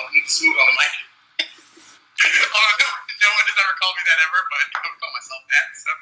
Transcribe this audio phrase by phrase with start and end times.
[0.00, 0.92] Welcome to Smooth on the mic.
[1.44, 2.88] oh, no,
[3.20, 5.68] no one has ever called me that ever, but I call myself that.
[5.76, 5.92] So.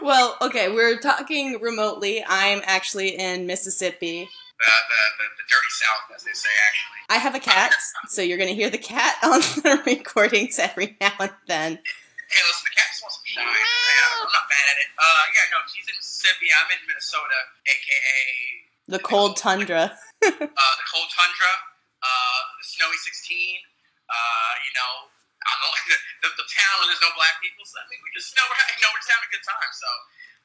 [0.00, 2.24] Well, okay, we're talking remotely.
[2.26, 4.24] I'm actually in Mississippi.
[4.24, 7.00] The, the, the, the dirty South, as they say, actually.
[7.12, 7.76] I have a cat,
[8.08, 11.76] so you're going to hear the cat on the recordings every now and then.
[11.76, 13.44] Hey, listen, the cat just wants some shine.
[13.44, 14.88] Yeah, I'm not mad at it.
[14.96, 16.48] Uh, yeah, no, she's in Mississippi.
[16.56, 17.36] I'm in Minnesota,
[17.68, 18.16] aka
[18.88, 19.92] The cold tundra.
[20.24, 21.52] uh, the cold tundra,
[22.04, 23.60] uh, snowy 16.
[24.10, 24.92] Uh, you know,
[25.40, 25.96] I don't know, the,
[26.26, 27.62] the, the town where there's no black people.
[27.64, 29.70] So I mean, we just know we're, you know, we're just having a good time.
[29.72, 29.88] So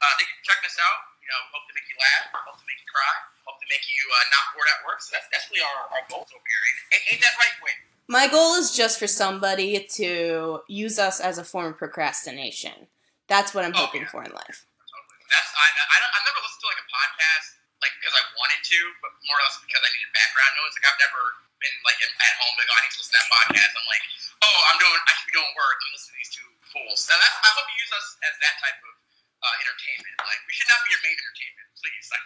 [0.04, 0.99] uh, you for checking us out.
[1.26, 3.13] You know, hope to make you laugh, hope to make you cry,
[3.49, 5.02] hope to make you uh, not bored at work.
[5.02, 6.62] So that's that's really our, our goals over here.
[6.94, 7.82] Ain't, ain't that right, Wayne?
[8.05, 12.85] My goal is just for somebody to use us as a form of procrastination.
[13.26, 14.13] That's what I'm Oh, hoping yeah.
[14.13, 14.70] for in life.
[14.85, 15.18] Totally.
[15.34, 17.46] That's I, I I've never listened to like a podcast
[17.82, 20.77] like because I wanted to, but more or less because I needed background noise.
[20.77, 21.22] Like I've never
[21.66, 23.72] been like at home like oh, I need to listen to that podcast.
[23.74, 24.04] I'm like,
[24.46, 25.76] oh, I'm doing I should be doing work.
[25.82, 26.99] Let me listen to these two fools.
[27.02, 28.94] So that's, I hope you use us as that type of
[29.41, 30.13] uh, entertainment.
[30.21, 32.05] Like we should not be your main entertainment, please.
[32.13, 32.21] Like,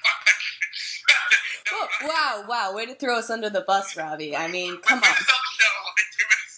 [1.07, 1.15] no,
[1.71, 4.35] Oh, wow, wow, way to throw us under the bus, Robbie.
[4.35, 5.07] I mean, come on.
[5.07, 6.53] just sell the show like two minutes.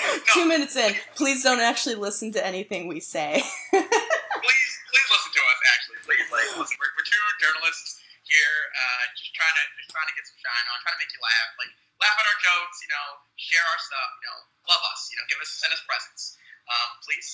[0.00, 3.42] no, Two minutes in, please don't actually listen to anything we say.
[3.70, 5.58] please, please listen to us.
[5.74, 6.76] Actually, please, like, listen.
[6.78, 10.66] We're, we're two journalists here, uh, just trying to just trying to get some shine
[10.70, 13.06] on, trying to make you laugh, like laugh at our jokes, you know,
[13.36, 14.38] share our stuff, you know,
[14.72, 17.28] love us, you know, give us send us presents, um, please.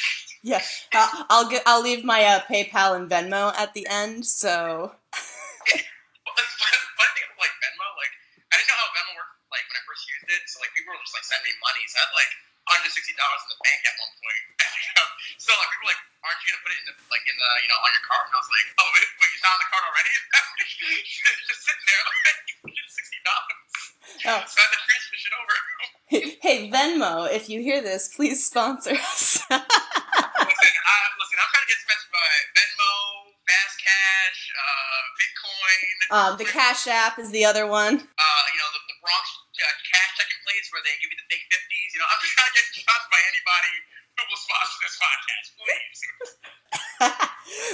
[0.52, 1.64] yeah, uh, I'll get.
[1.64, 4.24] I'll leave my uh, PayPal and Venmo at the end.
[4.24, 4.92] So
[7.00, 8.12] funny thing about like Venmo, like
[8.52, 9.36] I didn't know how Venmo worked.
[9.48, 11.82] Like when I first used it, so like people were just like sending me money.
[11.88, 12.32] So I had like
[12.68, 14.44] hundred sixty dollars in the bank at one point.
[15.44, 17.50] so like people were like, aren't you gonna put it in the like in the
[17.64, 18.24] you know on your card?
[18.28, 20.12] And I was like, oh wait, wait you found the card already?
[21.50, 22.38] just sitting there like
[22.88, 23.59] sixty dollars.
[24.26, 24.42] Oh.
[24.44, 25.56] So I had to transfer the shit over.
[26.44, 29.40] hey, Venmo, if you hear this, please sponsor us.
[29.50, 32.92] listen, I, listen, I'm trying to get sponsored by Venmo,
[33.46, 35.94] Fast Cash, uh, Bitcoin.
[36.10, 37.94] um, the Cash App is the other one.
[37.96, 39.24] uh, you know, the, the Bronx
[39.60, 41.90] uh, cash checking place where they give you the fake 50s.
[41.94, 43.74] You know, I'm just trying to get sponsored by anybody
[44.16, 46.00] who will sponsor this podcast, please.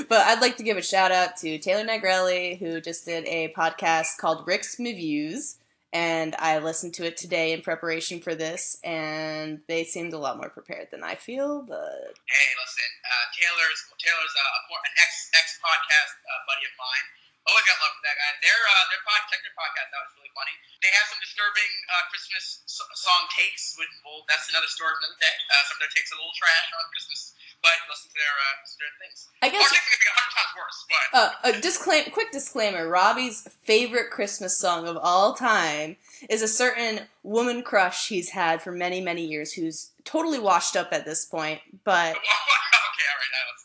[0.11, 3.53] but I'd like to give a shout out to Taylor Negrelli, who just did a
[3.57, 5.59] podcast called Rick's Reviews.
[5.97, 10.37] And I listened to it today in preparation for this, and they seemed a lot
[10.37, 11.65] more prepared than I feel.
[11.65, 16.69] But hey, listen, uh, Taylor's Taylor's uh, a, for- an ex ex podcast uh, buddy
[16.69, 17.07] of mine.
[17.49, 18.29] Always got love for that guy.
[18.45, 20.53] Their uh, their pod, their podcast that was really funny.
[20.85, 23.73] They have some disturbing uh, Christmas so- song takes.
[23.81, 25.33] Which, well, that's another story for another day.
[25.65, 27.33] Some of their takes a little trash on Christmas,
[27.67, 29.29] but listen to their uh, to their things.
[29.43, 33.49] I guess could be a hundred times worse, but uh, a disclaim, quick disclaimer: Robbie's
[33.63, 35.97] favorite Christmas song of all time
[36.31, 40.93] is a certain woman crush he's had for many, many years, who's totally washed up
[40.93, 41.61] at this point.
[41.85, 43.65] But okay, all right, now let's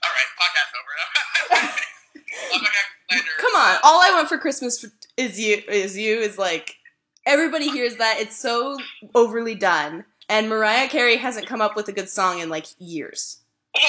[0.00, 0.30] all right.
[0.40, 0.92] Podcast over.
[2.54, 3.30] I'm not gonna slander.
[3.40, 4.84] Come on, all I want for Christmas
[5.16, 5.62] is you.
[5.68, 6.76] Is you is like
[7.26, 8.78] everybody hears that it's so
[9.14, 13.40] overly done, and Mariah Carey hasn't come up with a good song in like years.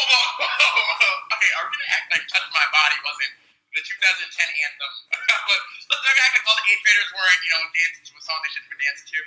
[1.35, 3.33] Okay, are we gonna act like "Touch My Body" wasn't
[3.75, 3.91] the 2010
[4.33, 4.91] anthem?
[5.91, 8.39] let's not act like all the eighth graders weren't, you know, dancing to a song
[8.39, 9.19] they shouldn't be dancing to.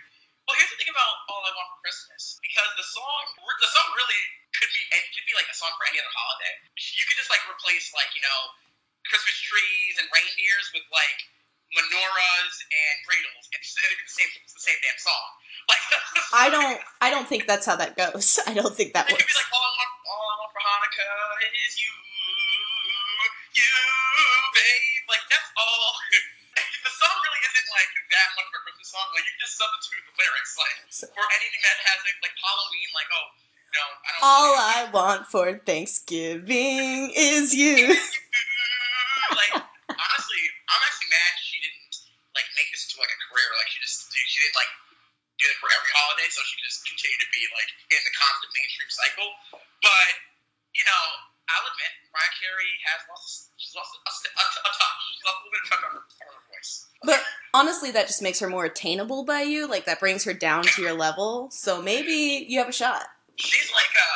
[0.48, 3.88] Well, here's the thing about "All I Want for Christmas," because the song, the song
[3.92, 4.22] really
[4.56, 6.54] could be, it could be like a song for any other holiday.
[6.74, 8.40] You could just like replace like you know,
[9.06, 11.18] Christmas trees and reindeers with like
[11.76, 13.44] menorahs and cradles.
[13.52, 15.28] It's, it'd be the same, the same damn song.
[15.68, 15.84] Like
[16.32, 16.80] I don't.
[17.00, 18.40] I don't think that's how that goes.
[18.48, 19.24] I don't think that works.
[19.24, 21.92] be like all I want, all I want for Hanukkah is you,
[23.56, 23.72] you,
[24.56, 25.04] babe.
[25.08, 25.92] Like that's all.
[26.84, 29.06] the song really isn't like that much of a Christmas song.
[29.12, 30.76] Like you can just substitute the lyrics, like
[31.16, 32.88] for anything that has like, like Halloween.
[32.92, 33.26] Like oh
[33.72, 34.24] no, I don't.
[34.24, 37.88] All I want for Thanksgiving is you.
[39.32, 39.52] like
[39.88, 41.92] honestly, I'm actually mad she didn't
[42.36, 43.48] like make this into like a career.
[43.56, 44.72] Like she just she didn't like
[45.38, 48.50] do it for every holiday, so she just continue to be like in the constant
[48.54, 49.28] mainstream cycle.
[49.80, 50.12] But
[50.74, 51.04] you know,
[51.48, 53.54] I'll admit, Mariah Carey has lost.
[53.56, 54.98] She's lost a, a, a touch.
[55.08, 56.72] She's lost a little bit of touch on her, on her voice.
[57.06, 57.20] But
[57.54, 59.66] honestly, that just makes her more attainable by you.
[59.66, 61.48] Like that brings her down to your level.
[61.50, 63.06] So maybe you have a shot.
[63.38, 64.10] She's like a,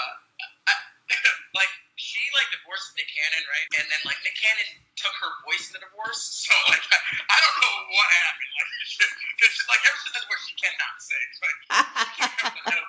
[1.59, 3.69] like she like divorced Nick Cannon, right?
[3.81, 4.69] And then like Nick Cannon
[5.03, 6.23] took her voice in the divorce.
[6.43, 8.53] So like I, I don't know what happened.
[8.55, 8.71] Like
[9.39, 11.29] because like ever since that divorce, she cannot sing.
[11.43, 11.59] Like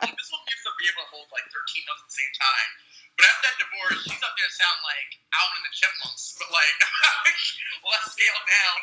[0.18, 2.70] this one used to be able to hold like 13 notes at the same time.
[3.14, 6.50] But after that divorce, she's up there to sound like Alvin and the Chipmunks, but
[6.50, 6.78] like
[7.86, 8.78] less scaled down.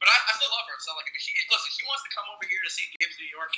[0.00, 0.78] But I, I still love her.
[0.80, 3.28] So like, if she listen, she wants to come over here to see Gibbs, New
[3.28, 3.52] York.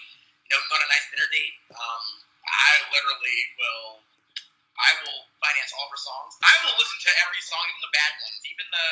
[0.45, 1.55] You know, go on a nice dinner date.
[1.73, 2.05] Um,
[2.45, 4.05] I literally will.
[4.75, 6.35] I will finance all her songs.
[6.43, 8.89] I will listen to every song, even the bad ones, even the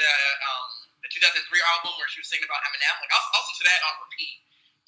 [0.00, 0.12] the
[0.42, 0.70] um
[1.04, 1.46] the 2003
[1.76, 2.96] album where she was singing about Eminem.
[2.98, 4.36] Like I'll, I'll listen to that on repeat.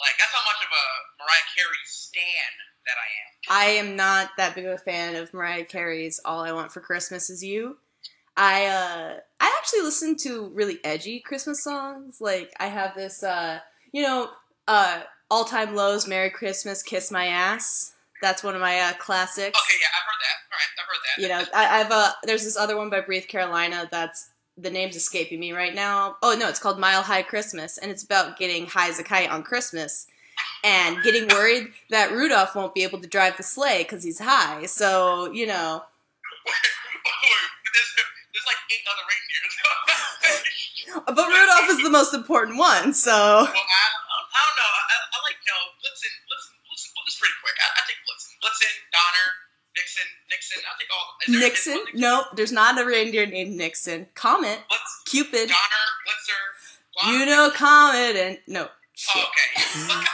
[0.02, 0.86] Like that's how much of a
[1.22, 2.52] Mariah Carey stan
[2.86, 3.30] that I am.
[3.48, 6.80] I am not that big of a fan of Mariah Carey's "All I Want for
[6.80, 7.78] Christmas Is You."
[8.36, 12.20] I uh, I actually listen to really edgy Christmas songs.
[12.20, 13.60] Like I have this, uh,
[13.92, 14.30] you know,
[14.66, 17.92] uh, all time lows, "Merry Christmas, Kiss My Ass."
[18.22, 19.58] That's one of my uh, classics.
[19.58, 20.21] Okay, yeah, I've heard
[20.52, 21.22] right, I've heard that.
[21.22, 24.96] You know, I, I've a there's this other one by Breathe Carolina that's the name's
[24.96, 26.16] escaping me right now.
[26.22, 29.30] Oh no, it's called Mile High Christmas, and it's about getting high as a kite
[29.30, 30.06] on Christmas
[30.64, 34.66] and getting worried that Rudolph won't be able to drive the sleigh because he's high.
[34.66, 35.82] So you know,
[37.72, 37.90] there's,
[38.32, 39.54] there's like eight other reindeers.
[41.16, 42.92] but Rudolph is the most important one.
[42.92, 43.84] So well, I,
[44.32, 44.70] I don't know.
[44.70, 45.56] I, I like no.
[45.80, 47.56] Blitzen, Blitzen, Blitzen, Blitzen's pretty quick.
[47.56, 48.32] I, I take Blitzen.
[48.44, 49.28] Blitzen, Donner,
[49.76, 50.62] Nixon, Nixon.
[50.68, 51.40] I think all.
[51.40, 51.84] Nixon?
[51.94, 54.06] Is, Nope, there's not a reindeer named Nixon.
[54.14, 57.10] Comet, What's Cupid, Donner, Blitzer.
[57.10, 58.68] You know Comet, and no.
[59.14, 59.64] Oh, okay.
[59.86, 60.08] Comet.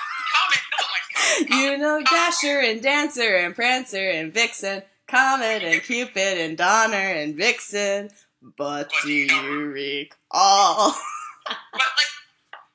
[0.70, 1.48] No one likes Comet.
[1.52, 6.96] Oh you know Dasher and Dancer and Prancer and Vixen, Comet and Cupid and Donner
[6.96, 8.10] and Vixen.
[8.56, 10.94] But do you recall?
[11.48, 12.12] But like,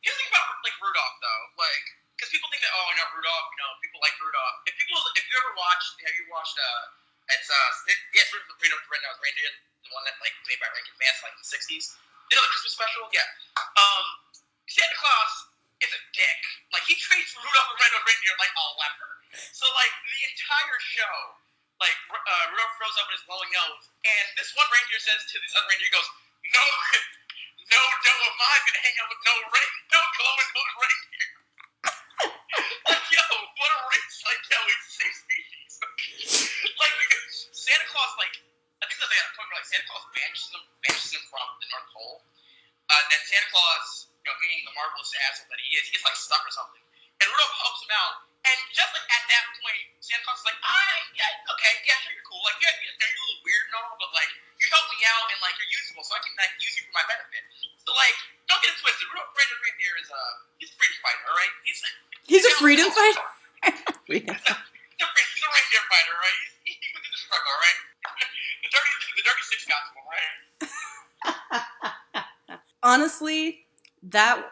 [0.01, 1.86] here's the thing about like Rudolph though, like,
[2.18, 4.67] because people think that oh, I know Rudolph, you know, like Rudolph.
[4.67, 6.59] If people, if you ever watched, have you watched?
[6.59, 6.83] Uh,
[7.31, 9.51] it's uh, it, yes, Rudolph the Red-Nosed Reindeer,
[9.88, 11.95] the one that like made by Rankin Bass like the '60s.
[12.27, 13.07] You know the Christmas special?
[13.15, 13.27] Yeah.
[13.79, 14.05] Um,
[14.67, 15.33] Santa Claus
[15.79, 16.39] is a dick.
[16.75, 19.11] Like he treats Rudolph the Red-Nosed Reindeer like a leper.
[19.55, 21.15] So like the entire show,
[21.79, 25.51] like uh, Rudolph throws up his glowing nose, and this one reindeer says to this
[25.55, 26.09] other reindeer, he goes,
[26.53, 26.65] "No,
[27.73, 31.32] no, no, am I gonna hang out with no rain, no glowing nose reindeer?"
[32.89, 33.25] Like yo,
[33.57, 34.17] what a race!
[34.25, 35.73] Like yo, it's same species.
[36.81, 36.94] like
[37.53, 38.35] Santa Claus, like
[38.83, 41.23] I think that they had a point where like Santa Claus banishes him, banishes him
[41.31, 42.17] from the North Pole.
[42.91, 45.95] Uh, and then Santa Claus, you know, being the marvelous asshole that he is, he
[45.95, 46.83] gets like stuck or something.
[47.23, 48.27] And Rudolph helps him out.
[48.44, 52.11] And just like at that point, Santa Claus is like, I, yeah, okay, yeah, sure,
[52.11, 52.44] you're cool.
[52.44, 55.31] Like, yeah, yeah, you're a little weird and all, but like, you help me out
[55.31, 57.44] and like, you're useful, so I can like use you for my benefit.
[57.88, 58.17] So like,
[58.51, 59.07] don't get it twisted.
[59.07, 60.23] Rudolph Brandon Reindeer is a,
[60.59, 61.53] he's a freedom fighter, all right?
[61.63, 61.79] He's
[62.28, 63.20] He's a freedom fighter.
[64.08, 66.40] he's a, he's a reindeer fighter, right?
[66.40, 67.80] He's, he, he went through the struggle, all right?
[68.64, 70.38] the dirty, the dirty six gospel, right?
[72.84, 73.66] Honestly,
[74.04, 74.52] that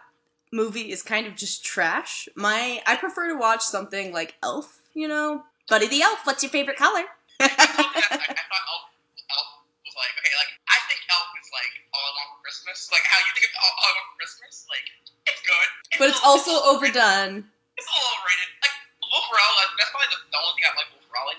[0.51, 2.27] movie is kind of just trash.
[2.35, 4.79] My I prefer to watch something like Elf.
[4.93, 6.19] You know, Buddy the Elf.
[6.25, 7.03] What's your favorite color?
[7.39, 8.83] I, I thought Elf,
[9.31, 9.47] Elf
[9.87, 12.91] was like, okay, like, I think Elf is like all I want for Christmas.
[12.91, 14.67] Like, how you think of all, all I want for Christmas?
[14.67, 14.85] Like,
[15.31, 15.67] it's good.
[15.97, 17.47] but it's also overdone.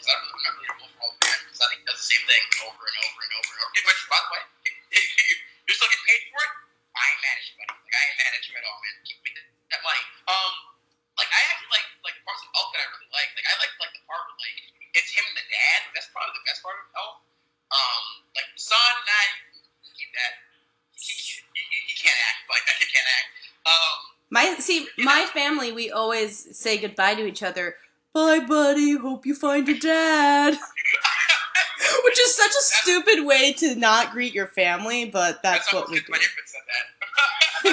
[0.02, 2.42] Because not really a Will Ferrell fan, because I think he does the same thing
[2.66, 3.78] over and over and over and over.
[3.86, 4.42] Which, by the way,
[4.98, 5.38] if
[5.70, 6.52] you're still getting paid for it,
[6.92, 7.74] I ain't mad at you, buddy.
[7.78, 8.94] Like, I ain't mad at you at all, man.
[9.06, 10.02] Keep making that money.
[10.26, 10.52] Um,
[11.14, 13.30] like, I actually like, like, the parts of Elf that I really like.
[13.38, 14.58] Like, I like, like, the part where, like,
[14.98, 15.80] it's him and the dad.
[15.94, 17.16] That's probably the best part of Elf.
[17.72, 19.24] Um, like, the son, nah,
[19.86, 20.32] you keep that.
[20.98, 22.50] You can't act.
[22.50, 23.28] Like, that kid can't act.
[23.64, 23.98] Um,
[24.28, 27.78] My see, my family, we always say goodbye to each other.
[28.14, 28.96] Bye, buddy.
[28.96, 30.54] Hope you find your dad.
[32.04, 36.00] Which is such a stupid way to not greet your family, but that's what we
[36.00, 36.12] do.
[36.12, 36.86] My infant said that.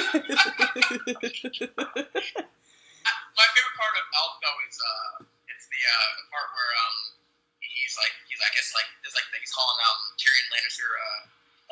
[3.40, 7.16] My favorite part of Elf though is uh, it's the uh, the part where um,
[7.64, 11.20] he's like he's I guess like there's like he's calling out Tyrion Lannister uh,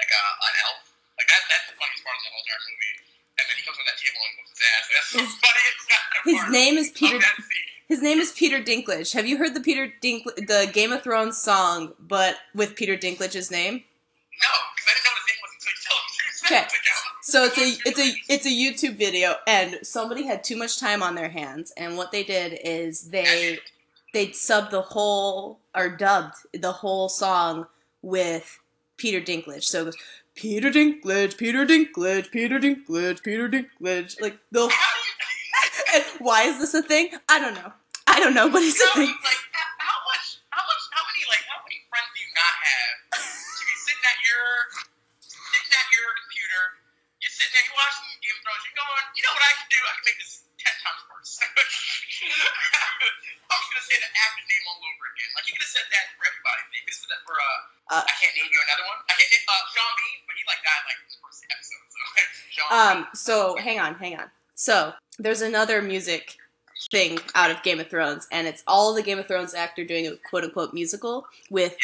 [0.00, 0.88] like uh, an elf.
[1.20, 2.94] Like that that's the funniest part of the whole entire movie.
[3.38, 4.82] And then he comes on that table and whoops his ass.
[4.90, 5.78] That's the His- funniest
[6.26, 7.22] His part name is of Peter.
[7.88, 9.14] His name is Peter Dinklage.
[9.14, 13.50] Have you heard the Peter Dinklage, the Game of Thrones song, but with Peter Dinklage's
[13.50, 13.74] name?
[13.74, 16.14] No, because I didn't know his name was until you told me.
[16.50, 16.66] Okay.
[17.22, 21.02] So it's a it's a it's a YouTube video, and somebody had too much time
[21.02, 23.58] on their hands, and what they did is they
[24.14, 27.66] they subbed the whole or dubbed the whole song
[28.00, 28.60] with
[28.96, 29.64] Peter Dinklage.
[29.64, 29.96] So it goes
[30.34, 34.20] Peter Dinklage, Peter Dinklage, Peter Dinklage, Peter Dinklage.
[34.20, 34.97] Like the How do you?
[35.94, 37.10] And why is this a thing?
[37.28, 37.72] I don't know.
[38.06, 39.14] I don't know, but it's a How, thing.
[39.22, 39.42] like,
[39.78, 43.62] how, much, how much, how many, like, how many friends do you not have to
[43.68, 44.44] be sitting at your,
[45.22, 46.62] sitting at your computer,
[47.20, 49.68] you're sitting there, you're watching Game of Thrones, you're going, you know what I can
[49.70, 49.78] do?
[49.84, 51.32] I can make this ten times worse.
[51.38, 51.46] I'm
[53.62, 55.30] just gonna say the actor's name all over again.
[55.38, 56.60] Like, you could have said that for everybody.
[56.74, 58.98] You could have said that for, uh, Uh, I can't name you another one.
[59.08, 62.00] I can't, uh, Sean Bean, but he, like, died, like, in the first episode, so.
[62.56, 62.68] Sean.
[62.72, 64.28] Um, so hang on, hang on.
[64.58, 66.36] So there's another music
[66.90, 70.08] thing out of Game of Thrones, and it's all the Game of Thrones actor doing
[70.08, 71.76] a quote unquote musical with.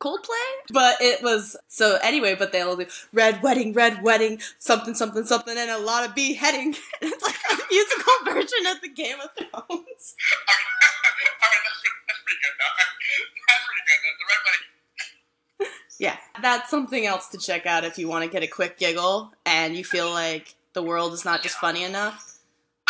[0.00, 0.44] Coldplay.
[0.70, 2.36] But it was so anyway.
[2.38, 6.76] But they'll do red wedding, red wedding, something, something, something, and a lot of beheading.
[7.02, 9.50] it's like a musical version of the Game of Thrones.
[9.58, 9.84] All right,
[11.64, 12.54] that's, that's pretty good.
[13.48, 13.98] That's pretty good.
[14.04, 15.74] The, the red wedding.
[15.98, 19.32] Yeah, that's something else to check out if you want to get a quick giggle
[19.46, 22.38] and you feel like the world is not just funny enough.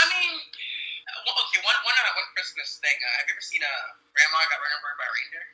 [0.01, 2.97] I mean, okay, one one one Christmas thing.
[2.97, 5.47] Uh, have you ever seen a uh, Grandma got run over by a reindeer?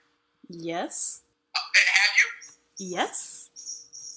[0.48, 1.22] Yes.
[1.54, 2.26] Uh, have you?
[2.78, 3.50] Yes.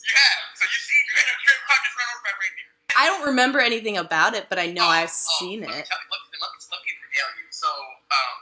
[0.06, 0.42] You have.
[0.58, 2.70] So you see Grandma Grandma gets run over by a reindeer.
[2.94, 5.82] I don't remember anything about it, but I know Oh, I've oh, seen let me
[5.82, 5.90] it.
[5.90, 7.48] tell you- Let me, let me, let me regale you.
[7.50, 8.38] So, um,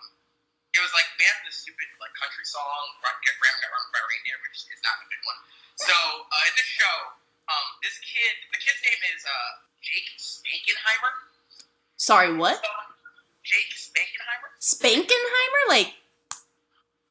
[0.75, 4.07] it was like they had this stupid like country song, Grandma Got Run by a
[4.11, 5.39] Reindeer," which is not a good one.
[5.79, 6.95] So, uh, in this show,
[7.49, 11.13] um, this kid, the kid's name is uh, Jake Spankenheimer.
[11.97, 12.57] Sorry, what?
[12.57, 12.71] So,
[13.45, 14.49] Jake Spankenheimer.
[14.61, 15.63] Spankenheimer?
[15.69, 15.93] Like,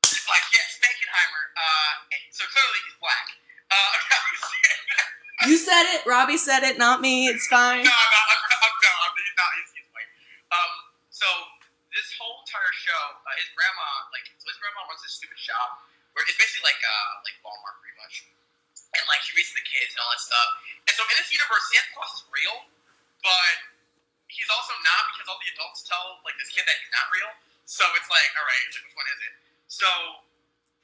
[0.07, 1.45] Like, yeah, Spankenheimer.
[1.59, 1.93] Uh,
[2.31, 3.27] so clearly he's black.
[3.71, 7.27] Uh, you said it, Robbie said it, not me.
[7.31, 7.83] It's fine.
[7.83, 9.51] No, I'm, I'm, no, I'm, he's not.
[9.59, 10.11] He's, he's white.
[10.51, 10.73] Um,
[11.11, 11.27] so
[11.95, 15.87] this whole entire show, uh, his grandma, like, so his grandma runs this stupid shop
[16.15, 18.27] where it's basically like, uh, like Walmart, pretty much.
[18.99, 19.39] And like, she
[19.91, 20.49] kids and all that stuff.
[20.87, 22.57] And so in this universe, Santa Claus is real,
[23.27, 23.55] but
[24.31, 27.31] he's also not because all the adults tell like this kid that he's not real.
[27.67, 29.35] So it's like, all right, which one is it?
[29.67, 29.91] So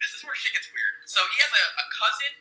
[0.03, 1.07] this is where shit gets weird.
[1.07, 2.33] So he has a, a cousin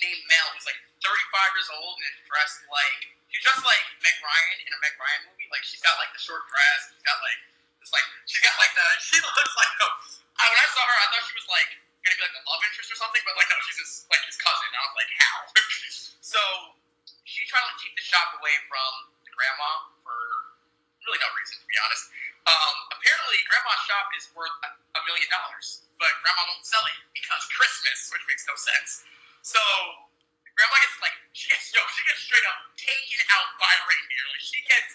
[0.00, 3.00] named Mel who's like 35 years old and is dressed like
[3.32, 5.48] she's dressed like Meg Ryan in a Meg Ryan movie.
[5.52, 6.92] Like she's got like the short dress.
[6.92, 7.40] She's got like
[7.80, 9.88] this like she's got like the she looks like no.
[10.36, 11.70] I, when I saw her, I thought she was like
[12.06, 14.38] gonna be like a love interest or something, but like no, she's just like his
[14.38, 14.70] cousin.
[14.70, 15.36] I was like, how?
[16.22, 16.40] so
[17.26, 20.14] she tried to like, take the shop away from the grandma for
[21.02, 22.06] really no reason, to be honest.
[22.46, 26.98] Um, apparently, grandma's shop is worth a, a million dollars, but grandma won't sell it
[27.10, 29.02] because Christmas, which makes no sense.
[29.42, 29.58] So
[30.54, 34.24] grandma gets like she gets yo, she gets straight up taken out by a reindeer.
[34.30, 34.94] Like she gets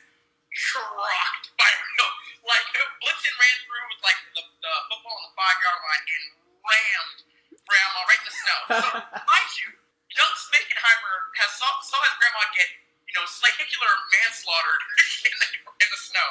[0.56, 2.08] trucked by no,
[2.52, 2.68] like
[3.04, 7.20] Blitzen ran through with like the, the football on the five yard line and rammed
[7.66, 8.60] grandma right in the snow.
[8.82, 8.88] So
[9.32, 9.70] mind you,
[10.14, 12.70] young Spankenheimer has saw, saw his grandma get
[13.08, 13.92] you know vehicular
[14.22, 14.76] manslaughter
[15.30, 16.30] in the, in the snow.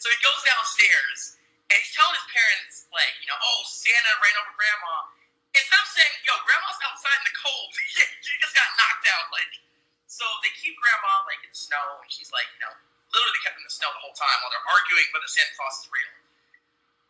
[0.00, 1.38] So he goes downstairs
[1.70, 4.94] and he's telling his parents like you know oh Santa ran over grandma
[5.52, 9.28] instead of saying, "Yo, grandma's outside in the cold," she, she just got knocked out.
[9.32, 9.52] Like,
[10.08, 12.72] so they keep grandma like in the snow, and she's like, you know,
[13.12, 15.88] literally kept in the snow the whole time while they're arguing whether Santa Claus is
[15.92, 16.21] real.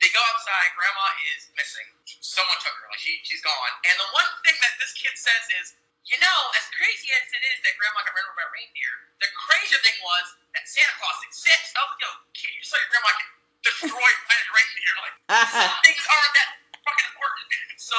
[0.02, 0.74] They go outside.
[0.74, 1.86] Grandma is missing.
[2.02, 2.90] Someone took her.
[2.90, 3.72] Like she, she's gone.
[3.86, 5.78] And the one thing that this kid says is,
[6.10, 9.30] you know, as crazy as it is that Grandma got run over by reindeer, the
[9.46, 11.70] crazier thing was that Santa Claus exists.
[11.78, 13.30] I was like, yo, kid, you saw your grandma get
[13.62, 14.94] destroyed by a reindeer.
[15.06, 15.16] Like,
[15.86, 16.48] things aren't that
[16.82, 17.46] fucking important.
[17.78, 17.98] So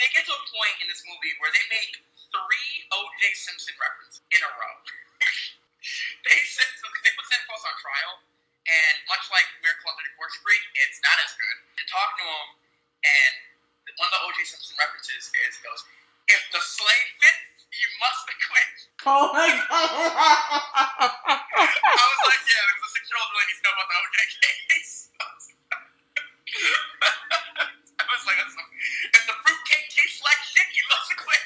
[0.00, 1.92] they get to a point in this movie where they make
[2.32, 3.22] three O.J.
[3.36, 4.74] Simpson references in a row.
[6.24, 8.12] they said so they put Santa Claus on trial,
[8.66, 11.56] and much like Miracle on 34th Street, it's not as good.
[11.78, 12.46] You talk to him,
[13.06, 13.32] and
[13.96, 14.44] one of the O.J.
[14.44, 15.80] Simpson references is he goes,
[16.28, 18.74] "If the sleigh fits, you must acquit."
[19.06, 19.62] oh my god.
[21.38, 24.18] I was like, yeah, because a six-year-old really needs to know about the O.J.
[24.68, 24.94] case.
[27.98, 28.68] I was like, that's some,
[29.14, 31.42] if the fruitcake tastes like shit, you must acquit.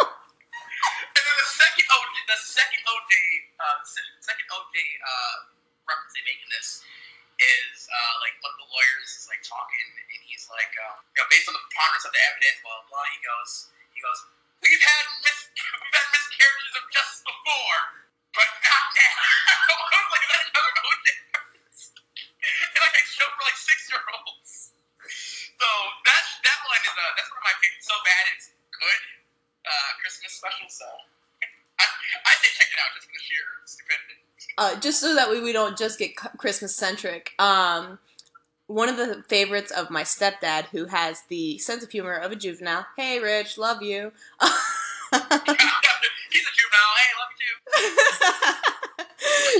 [0.00, 3.12] and then the second OJ, the second OJ,
[3.60, 4.74] uh, the se- second OJ
[5.04, 5.36] uh,
[5.84, 6.80] reference they make in this
[7.40, 11.18] is uh, like one of the lawyers is like talking, and he's like, uh, you
[11.20, 13.00] know, based on the preponderance of the evidence, blah blah.
[13.00, 13.52] blah he goes,
[13.92, 14.20] he goes,
[14.64, 17.80] we've had mis- we've had miscarriages of justice before,
[18.32, 19.16] but not now.
[19.92, 21.80] I was like, is that another OJ reference?
[22.40, 24.72] and like I show for like six year olds.
[25.60, 25.68] So
[26.08, 27.84] that that one is uh, that's one of my favorites.
[27.88, 29.00] So bad it's good.
[29.64, 30.68] Uh, Christmas special.
[30.72, 30.88] So
[31.80, 31.84] I
[32.24, 34.16] I say check it out just for the sheer stupidity.
[34.56, 37.32] uh, just so that we, we don't just get Christmas centric.
[37.38, 37.98] Um,
[38.66, 42.36] one of the favorites of my stepdad, who has the sense of humor of a
[42.36, 42.86] juvenile.
[42.96, 44.12] Hey, Rich, love you.
[44.40, 46.92] He's a juvenile.
[46.96, 47.52] Hey, love you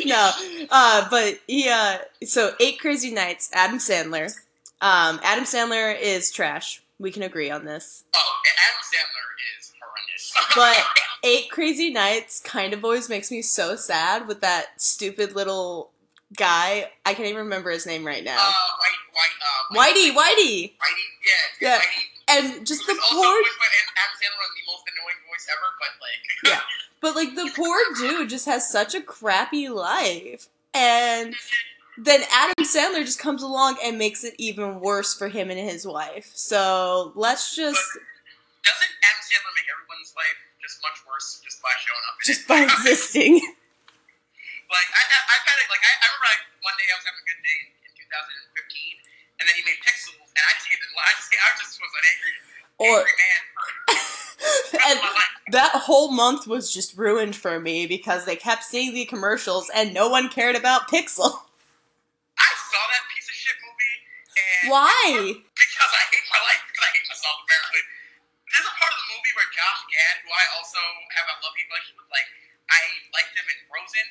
[0.02, 0.08] too.
[0.08, 0.30] no,
[0.70, 1.68] uh, but he.
[1.68, 3.50] Uh, so eight crazy nights.
[3.52, 4.32] Adam Sandler.
[4.80, 6.82] Um, Adam Sandler is trash.
[6.98, 8.04] We can agree on this.
[8.14, 8.34] Oh,
[8.68, 10.32] Adam Sandler is horrendous.
[10.54, 10.86] But
[11.24, 15.90] eight crazy nights kind of always makes me so sad with that stupid little
[16.36, 16.90] guy.
[17.04, 18.36] I can't even remember his name right uh, now.
[18.36, 21.78] white, white, uh, Whitey, Whitey, Whitey, yeah, Yeah.
[21.78, 22.48] Whitey.
[22.56, 23.42] and just the poor Adam
[24.16, 26.20] Sandler was the most annoying voice ever, but like,
[26.52, 26.60] Yeah.
[27.00, 30.48] But like the poor dude just has such a crappy life.
[30.74, 31.34] And
[31.98, 35.86] then Adam Sandler just comes along and makes it even worse for him and his
[35.86, 36.30] wife.
[36.34, 38.02] So let's just But
[38.64, 40.36] doesn't Adam Sandler make everyone's life
[40.70, 42.14] just much worse just by showing up?
[42.22, 43.42] just by existing.
[44.70, 45.66] Like I, I, I've had it.
[45.66, 49.42] Like I, I remember like one day I was having a good day in 2015,
[49.42, 50.86] and then he made Pixels, and I just hated.
[50.94, 52.32] I just, I just was an angry,
[52.78, 55.14] Or angry man for the rest and of
[55.58, 59.90] that whole month was just ruined for me because they kept seeing the commercials and
[59.90, 61.34] no one cared about Pixel.
[62.38, 63.96] I saw that piece of shit movie,
[64.38, 65.34] and Why?
[65.34, 67.42] because I hate my life because I hate myself.
[67.42, 67.82] Apparently,
[68.54, 70.80] there's a part of the movie where Josh Gad, who I also
[71.20, 72.24] have a love relationship with, like
[72.72, 72.80] I
[73.12, 74.06] liked him in Frozen,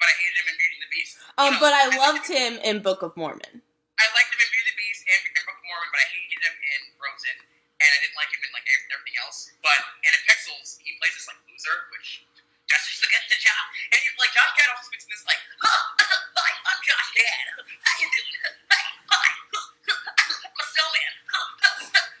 [0.00, 1.12] but I hated him in Beauty and the Beast.
[1.36, 2.52] Um, know, but I liked loved him.
[2.64, 3.60] in Book of Mormon.
[4.00, 6.08] I liked him in Beauty and the Beast and, and Book of Mormon, but I
[6.08, 7.36] hated him in Frozen,
[7.84, 9.52] and I didn't like him in like everything else.
[9.60, 9.76] But
[10.08, 12.24] and in Pixels, he plays this like loser, which
[12.64, 13.64] just just look at the job.
[13.92, 15.84] And he, like Josh Gad also speaks in this like, huh,
[16.32, 17.44] hi, I'm Josh Gad.
[17.60, 18.40] How you doing?
[18.72, 18.82] Hi,
[19.12, 19.28] hi.
[19.52, 21.12] I'm a snowman.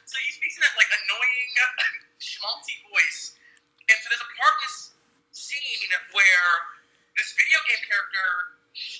[0.04, 1.48] so he speaks in that like annoying
[2.44, 3.40] schmaltzy voice.
[3.88, 4.76] And so there's a part in this
[5.32, 6.52] scene where
[7.16, 8.28] this video game character,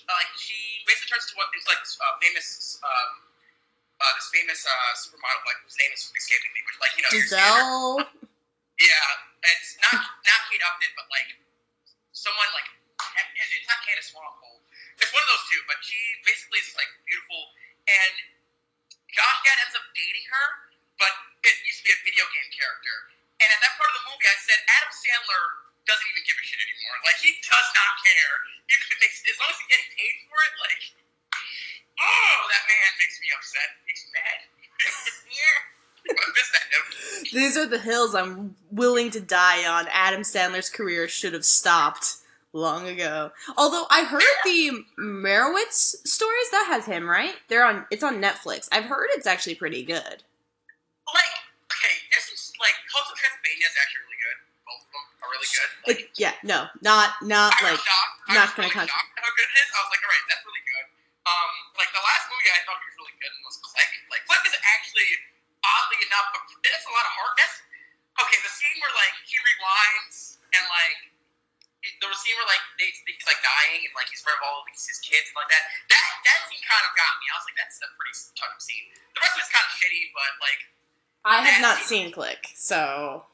[0.09, 0.57] uh, like she
[0.89, 2.49] basically turns into what is like this uh, famous,
[2.81, 3.11] um,
[4.01, 7.13] uh, this famous uh, supermodel, like whose name is escaping me, which like you know,
[7.13, 7.93] Giselle.
[8.89, 9.09] yeah,
[9.53, 11.37] it's not not Kate Upton, but like
[12.17, 12.69] someone like
[13.05, 14.61] it's not Candice Swanepoel.
[15.01, 15.99] It's one of those two, but she
[16.29, 17.51] basically is like beautiful,
[17.89, 18.15] and
[19.11, 20.47] Josh Gad ends up dating her,
[21.01, 21.13] but
[21.47, 23.14] it used to be a video game character.
[23.43, 25.43] And at that part of the movie, I said Adam Sandler
[25.85, 26.97] doesn't even give a shit anymore.
[27.05, 28.35] Like he does not care,
[28.71, 30.53] even if it makes as long as he's getting paid for it.
[30.65, 30.83] Like,
[32.01, 33.69] oh, that man makes me upset.
[33.85, 34.39] Makes me mad.
[35.41, 35.59] yeah.
[36.05, 36.89] I miss that note.
[37.33, 39.89] These are the hills I'm willing to die on.
[39.91, 43.33] Adam Sandler's career should have stopped long ago.
[43.57, 47.35] Although I heard the Meyerowitz stories that has him right.
[47.49, 47.87] They're on.
[47.91, 48.69] It's on Netflix.
[48.73, 50.23] I've heard it's actually pretty good.
[51.13, 51.35] Like,
[51.73, 54.39] okay, there's some like Hotel Transylvania is actually really good.
[54.65, 55.71] Both of them are really good.
[55.85, 57.77] Like, Like, yeah, no, not not I like.
[57.77, 58.17] was shocked.
[58.29, 59.69] I not was gonna really shocked how good it is.
[59.73, 60.87] I was like, all right, that's really good.
[61.25, 61.51] Um,
[61.81, 63.91] like the last movie I thought was really good and was Click.
[64.13, 65.09] Like Click is actually
[65.65, 67.53] oddly enough, a, it's a lot of hardness.
[68.21, 70.99] Okay, the scene where like he rewinds and like
[72.01, 74.45] there was a scene where like they, he's like dying and like he's front of
[74.49, 75.65] all of his, his kids and like that.
[75.93, 77.25] That that scene kind of got me.
[77.29, 78.85] I was like, that's a pretty touching scene.
[79.17, 80.61] The rest of it's kind of shitty, but like
[81.25, 83.25] I have not seen Click, so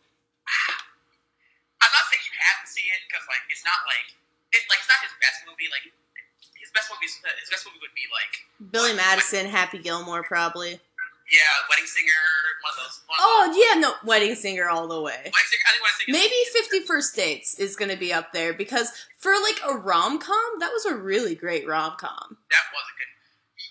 [1.83, 4.07] I'm not saying you have to see it because like it's not like
[4.51, 5.71] it like it's not his best movie.
[5.71, 5.87] Like
[6.59, 8.33] his best movie, uh, his best movie would be like
[8.75, 10.75] Billy Madison, Happy Gilmore, probably.
[11.31, 12.23] yeah, Wedding Singer,
[12.67, 12.97] one of those.
[13.07, 13.55] One of Oh those.
[13.59, 15.19] yeah, no, Wedding Singer all the way.
[15.31, 15.65] Wedding Singer.
[15.67, 16.15] I think Wedding Singer.
[16.19, 18.91] Maybe Fifty First Dates is gonna be up there because
[19.23, 22.37] for like a rom com, that was a really great rom com.
[22.51, 23.11] that was a good.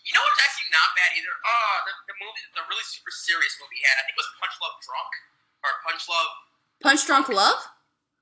[0.08, 1.30] You know what's actually not bad either?
[1.30, 4.02] Oh, the, the movie, the really super serious movie he had.
[4.02, 5.12] I think it was Punch Love Drunk
[5.62, 6.30] or Punch Love
[6.82, 7.62] Punch Drunk Love?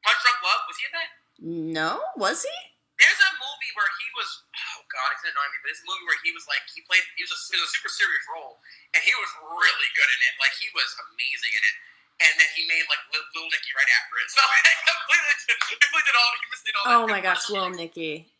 [0.03, 0.61] Punch Drunk Love.
[0.67, 1.09] Was he in that?
[1.39, 2.57] No, was he?
[2.97, 4.29] There's a movie where he was.
[4.57, 5.61] Oh God, it's annoying me.
[5.61, 7.05] But this movie where he was like he played.
[7.13, 8.57] He was a, it was a super serious role,
[8.97, 10.33] and he was really good in it.
[10.41, 11.75] Like he was amazing in it.
[12.17, 14.27] And then he made like Little Nicky right after it.
[14.33, 15.33] So I completely,
[15.77, 16.31] completely did all.
[16.33, 16.85] He missed it all.
[16.89, 18.33] Oh my gosh, Little Nicky.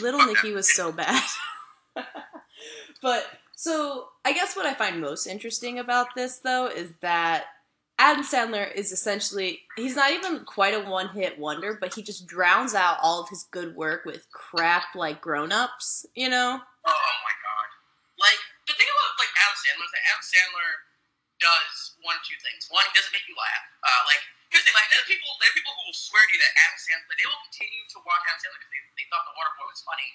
[0.00, 1.20] Little Nicky was so bad.
[3.04, 7.44] but so I guess what I find most interesting about this though is that
[8.00, 12.24] Adam Sandler is essentially he's not even quite a one hit wonder, but he just
[12.24, 16.56] drowns out all of his good work with crap like grown ups, you know?
[16.56, 17.68] Oh my god!
[18.16, 20.70] Like the thing about like Adam Sandler is that Adam Sandler
[21.44, 22.72] does one two things.
[22.72, 23.64] One, he doesn't make you laugh.
[23.84, 26.24] Uh, like here's the thing: like there are people, there are people who will swear
[26.24, 29.06] to you that Adam Sandler, they will continue to watch Adam Sandler because they, they
[29.12, 30.08] thought The Waterboy was funny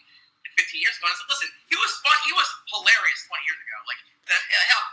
[0.57, 1.05] 15 years ago.
[1.05, 2.17] And I said, listen, he was fun.
[2.25, 3.77] He was hilarious 20 years ago.
[3.85, 4.37] Like the
[4.73, 4.83] hell,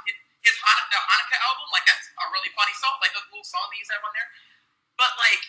[0.44, 2.94] his Hanukkah, the Hanukkah album, like that's a really funny song.
[3.02, 4.30] Like the little song that he's had on there.
[5.00, 5.42] But like,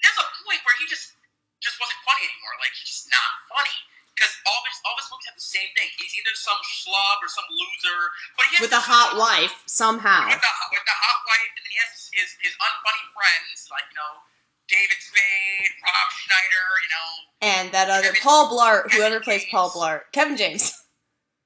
[0.00, 1.14] there's a point where he just
[1.60, 2.56] just wasn't funny anymore.
[2.60, 3.76] Like he's just not funny.
[4.16, 5.88] Because all his all his movies have the same thing.
[5.96, 8.00] He's either some schlub or some loser,
[8.36, 10.28] but he has With a hot wife, somehow.
[10.28, 13.88] with the with the hot wife, and then he has his his unfunny friends like
[13.88, 14.20] you know
[14.68, 17.08] David Spade, Rob Schneider, you know
[17.48, 20.04] And that other Paul Blart, whoever plays Paul Blart.
[20.12, 20.68] Kevin James.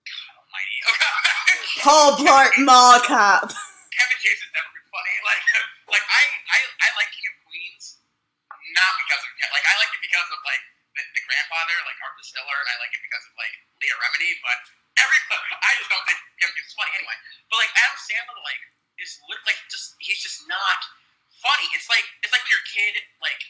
[0.03, 0.79] God Almighty.
[1.87, 3.55] Paul Blart Mall Cop.
[3.95, 5.15] Kevin James has never been funny.
[5.23, 5.43] Like
[5.95, 8.03] like I I, I like King of Queens,
[8.75, 10.63] not because of like I like it because of like
[10.95, 14.31] the, the grandfather, like Arthur Stiller, and I like it because of like Leah Remini,
[14.41, 14.59] but
[15.01, 15.19] every
[15.69, 17.17] I just don't think James funny anyway.
[17.51, 18.63] But like Adam Sandler, like
[19.03, 20.81] is like just he's just not
[21.43, 21.67] funny.
[21.75, 23.43] It's like it's like when your kid like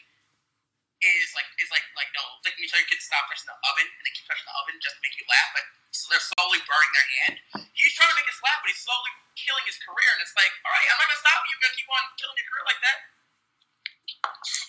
[1.05, 3.45] is like is like like no, it's like you tell your kid to stop touching
[3.45, 5.65] the oven and they keep touching the oven just to make you laugh, but
[6.11, 7.35] they're slowly burning their hand.
[7.77, 10.09] He's trying to make us laugh, but he's slowly killing his career.
[10.17, 11.55] And it's like, all right, I'm not gonna stop you.
[11.55, 12.97] You're gonna keep on killing your career like that.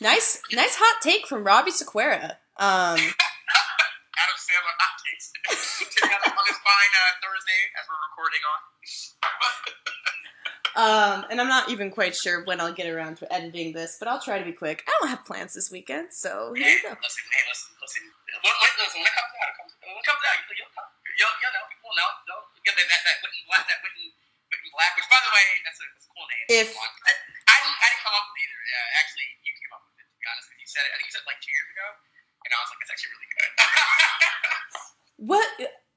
[0.01, 2.37] Nice, nice hot take from Robbie Sequeira.
[2.61, 2.97] Um,
[4.17, 5.33] Adam Sandler hot takes
[6.05, 8.61] on, on this fine uh, Thursday as we're recording on.
[10.77, 14.09] um, and I'm not even quite sure when I'll get around to editing this, but
[14.09, 14.85] I'll try to be quick.
[14.89, 16.93] I don't have plans this weekend, so here you go.
[17.05, 18.05] listen, hey, listen, listen.
[18.41, 20.73] When, when, listen, when it comes out, it comes, when it comes out, you'll, you'll,
[21.25, 22.09] you'll, you'll know, people know.
[22.57, 24.05] You get that, that, that Witten Black, that Witten,
[24.53, 26.45] Witten Black, which, by the way, that's a, that's a cool name.
[26.53, 26.77] If-
[27.67, 28.61] I, didn't, come up with it either.
[28.71, 30.69] Yeah, actually, you came up with it, to be honest with you.
[30.71, 31.87] Said it, I think you said it like two years ago,
[32.47, 33.51] and I was like, that's actually really good.
[35.17, 35.49] What?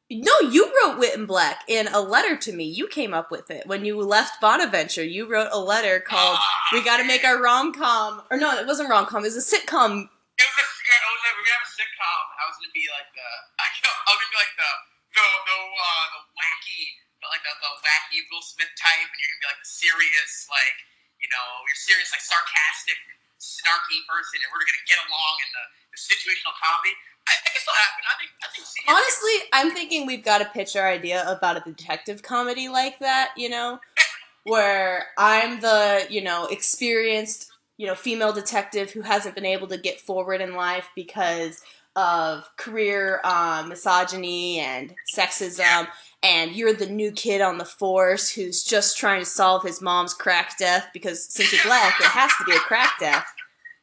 [0.10, 2.66] No, you wrote Wit and Black in a letter to me.
[2.66, 5.04] You came up with it when you left Bonaventure.
[5.04, 6.40] You wrote a letter called
[6.74, 9.22] "We Got to Make Our Rom Com." Or no, it wasn't rom com.
[9.22, 10.10] It was a sitcom.
[10.40, 12.24] It was, a, yeah, it was like, we're gonna have a sitcom.
[12.40, 13.30] I was gonna be like the,
[13.60, 14.72] I, I was gonna be like the,
[15.14, 16.84] the, the, uh, the wacky,
[17.20, 20.48] the, like the, the wacky Will Smith type, and you're gonna be like the serious,
[20.48, 20.78] like,
[21.20, 22.98] you know, you're serious, like sarcastic,
[23.40, 26.96] snarky person, and we're gonna get along in the, the situational comedy.
[27.28, 28.08] I think it's still happening.
[28.08, 28.66] I think, I think.
[28.88, 33.32] Honestly, I'm thinking we've got to pitch our idea about a detective comedy like that.
[33.38, 33.80] You know,
[34.44, 39.78] where I'm the you know experienced you know female detective who hasn't been able to
[39.78, 41.62] get forward in life because
[41.96, 45.88] of career um, misogyny and sexism
[46.22, 50.14] and you're the new kid on the force who's just trying to solve his mom's
[50.14, 53.28] crack death because since you're black it has to be a crack death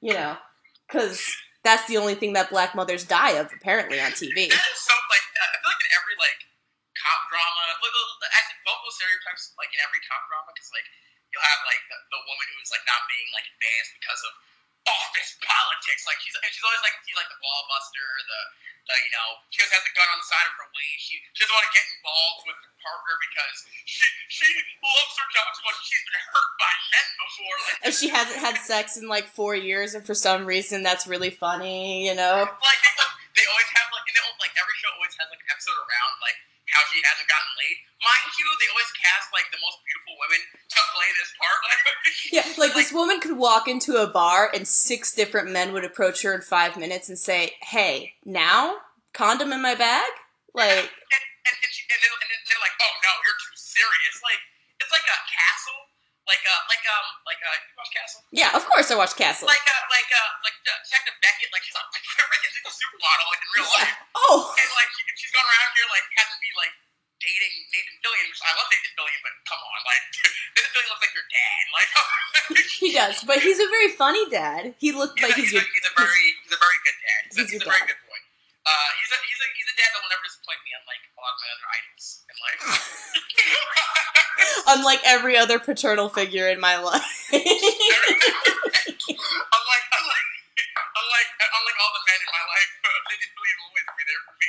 [0.01, 0.37] you know
[0.87, 1.25] because
[1.65, 5.53] that's the only thing that black mothers die of apparently on tv so like uh,
[5.53, 6.41] I feel like in every like
[7.07, 7.63] cop drama,
[8.35, 10.87] actually both those stereotypes like in every cop drama, because like
[11.31, 14.33] you'll have like the, the woman who's like not being like advanced because of
[14.87, 16.07] office politics.
[16.07, 18.41] Like she's and she's always like she's like the ball buster, the
[18.87, 21.03] the you know she always has the gun on the side of her waist.
[21.03, 24.47] She, she doesn't want to get involved with her partner because she she
[24.79, 25.79] loves her job too much.
[25.83, 27.57] She's been hurt by men before.
[27.57, 31.07] Like and she hasn't had sex in like four years and for some reason that's
[31.07, 32.95] really funny you know like they,
[33.37, 36.39] they always have like, they, like every show always has like an episode around like
[36.71, 37.77] how she hasn't gotten laid.
[38.03, 41.61] Mind you, they always cast like the most beautiful women to play this part.
[41.67, 45.85] Like, yeah like this woman could walk into a bar and six different men would
[45.85, 48.77] approach her in five minutes and say hey now
[49.13, 50.07] condom in my bag
[50.57, 53.55] like and, and, and, she, and, then, and then they're like, "Oh no, you're too
[53.55, 54.41] serious." Like
[54.81, 55.81] it's like a castle,
[56.27, 59.47] like a like um like a you watch Castle, yeah of course i watched castle.
[59.47, 61.83] Like a like a like uh, Detective Beckett, like she's a
[62.43, 64.51] she's a supermodel like in real life, oh.
[64.59, 66.75] And like she, she's going around here like having to be like
[67.23, 70.03] dating Nathan Fillion, which I love Nathan Fillion, but come on, like
[70.59, 71.91] Nathan Fillion looks like your dad, like
[72.83, 74.75] he does but he's a very funny dad.
[74.83, 76.99] He looked He's, like a, he's he's, a, he's a very he's a very good
[76.99, 77.21] dad.
[77.31, 78.19] He's, a, He's he's a very good boy.
[78.67, 81.21] Uh, he's a he's a he's a dad that will never disappoint me, unlike a
[81.23, 82.61] lot of my other idols in life.
[84.67, 87.45] Unlike every other paternal figure in my life unlike
[89.93, 90.29] unlike
[90.97, 92.71] unlike unlike all the men in my life,
[93.11, 94.49] they just will always be there for me.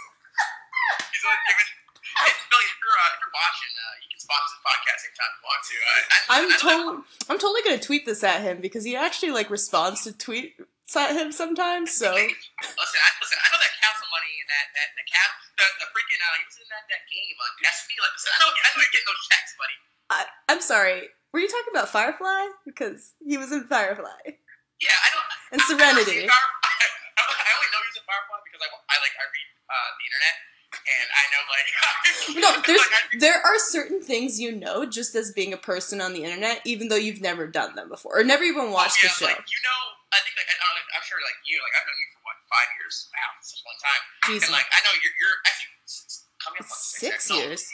[1.14, 1.66] he's always given.
[2.10, 5.30] Hey, Billy, if you're, uh, if you're watching, uh, you can sponsor this podcast anytime
[5.30, 5.76] you want to.
[5.78, 6.98] I, I, I'm I know that- totally,
[7.30, 10.58] I'm totally gonna tweet this at him because he actually like responds to tweets
[10.98, 11.94] at him sometimes.
[11.94, 15.62] So Listen, I, listen, I know that Castle Money and that that the cap, the,
[15.86, 16.49] the freaking uh, he
[16.80, 17.96] was that game, uh, Destiny.
[18.00, 19.76] Like, I know, I you're getting those checks, buddy.
[20.10, 21.12] I, I'm sorry.
[21.30, 22.50] Were you talking about Firefly?
[22.66, 24.34] Because he was in Firefly
[24.82, 25.28] Yeah, I don't.
[25.54, 26.26] and I- I Serenity.
[26.26, 30.04] don't I only know he's a Firefly because I, I like I read uh, the
[30.08, 30.36] internet
[30.80, 31.68] and I know like
[32.42, 36.14] No, there's like, there are certain things you know just as being a person on
[36.16, 39.14] the internet, even though you've never done them before or never even watched oh, the
[39.14, 39.26] show.
[39.30, 41.98] Like, you know, I think like I, I- I'm sure like you like I've known
[42.00, 45.14] you for what five years now since one time Jesus, and like I know you're
[45.22, 47.68] you're s- s- coming up on six no, years.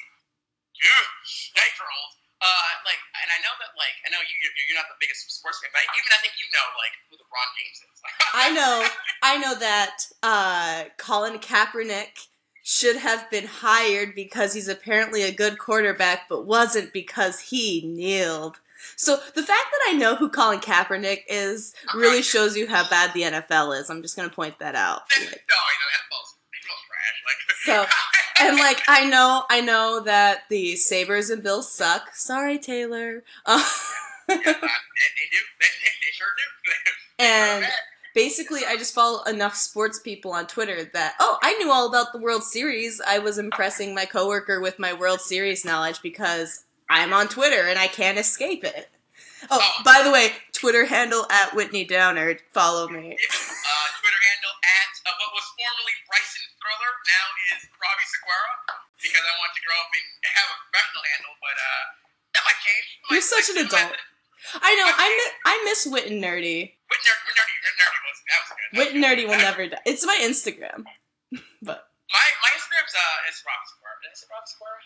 [0.76, 2.12] Yikes, you're old.
[2.36, 4.34] Uh, like, and I know that, like, I know you,
[4.68, 7.48] you're, not the biggest sports fan, but even I think you know, like, who LeBron
[7.56, 7.96] James is.
[8.36, 8.74] I know,
[9.22, 12.28] I know that uh, Colin Kaepernick
[12.62, 18.60] should have been hired because he's apparently a good quarterback, but wasn't because he kneeled.
[18.96, 23.12] So the fact that I know who Colin Kaepernick is really shows you how bad
[23.14, 23.90] the NFL is.
[23.90, 25.02] I'm just gonna point that out.
[25.18, 26.15] no, you know, NFL's, NFL's trash.
[27.26, 27.86] Like, So-
[28.44, 32.14] And like I know, I know that the Sabres and Bills suck.
[32.14, 33.24] Sorry, Taylor.
[33.46, 33.58] Uh,
[34.28, 34.52] yeah, they, they do.
[34.52, 37.24] They, they, sure do.
[37.24, 37.64] and
[38.14, 42.12] basically i just follow enough sports people on twitter that oh i knew all about
[42.12, 47.12] the world series i was impressing my coworker with my world series knowledge because i'm
[47.12, 48.88] on twitter and i can't escape it
[49.50, 49.82] Oh, Oh.
[49.84, 52.38] by the way, Twitter handle at Whitney Downer.
[52.52, 53.16] Follow me.
[58.06, 58.54] Is Sequeira
[59.02, 61.82] because I want to grow up and have a professional handle, but uh,
[62.38, 62.86] that might change.
[63.02, 63.98] I You're such an adult.
[64.62, 64.86] I know.
[64.86, 66.70] I miss, I miss Wit and Nerdy.
[66.86, 68.70] Wit nerd, wit nerdy, wit nerdy was that was good.
[68.78, 69.82] Wit and Nerdy will never die.
[69.84, 70.86] It's my Instagram.
[71.66, 71.82] But
[72.14, 73.98] My my Instagram's uh is Robbie Sequeira.
[74.14, 74.80] Is it Robbie Sequeira?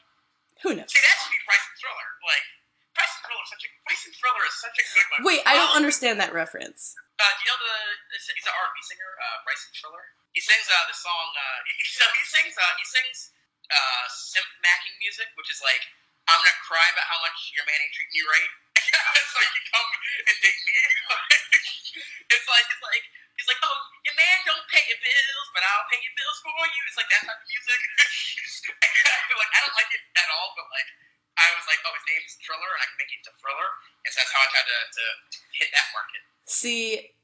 [0.64, 0.88] who knows?
[0.88, 2.08] See, that should be Bryson Thriller.
[2.24, 2.46] Like
[2.96, 5.20] Bryson Thriller is such a Bryson Thriller is such a good one.
[5.28, 6.96] Wait, I don't Um, understand that reference.
[7.20, 7.76] Uh, do you know the
[8.16, 10.04] he's an R&B singer, uh, Bryson Triller?
[10.34, 11.26] He sings uh, the song.
[11.34, 13.34] Uh, he, so he sings uh, he sings
[13.70, 15.82] uh, simp macking music, which is like
[16.30, 18.52] I'm gonna cry about how much your man ain't treating you right.
[19.34, 19.88] so you come
[20.30, 20.74] and date me.
[22.34, 25.86] it's like it's like he's like oh your man don't pay your bills, but I'll
[25.90, 26.82] pay your bills for you.
[26.86, 27.80] It's like that type of music.
[29.34, 30.90] like I don't like it at all, but like.
[31.40, 33.70] I was like, oh, his name is Triller, and I can make it into Thriller,
[34.04, 35.04] and so that's how I tried to, to
[35.56, 36.20] hit that market.
[36.44, 37.16] See,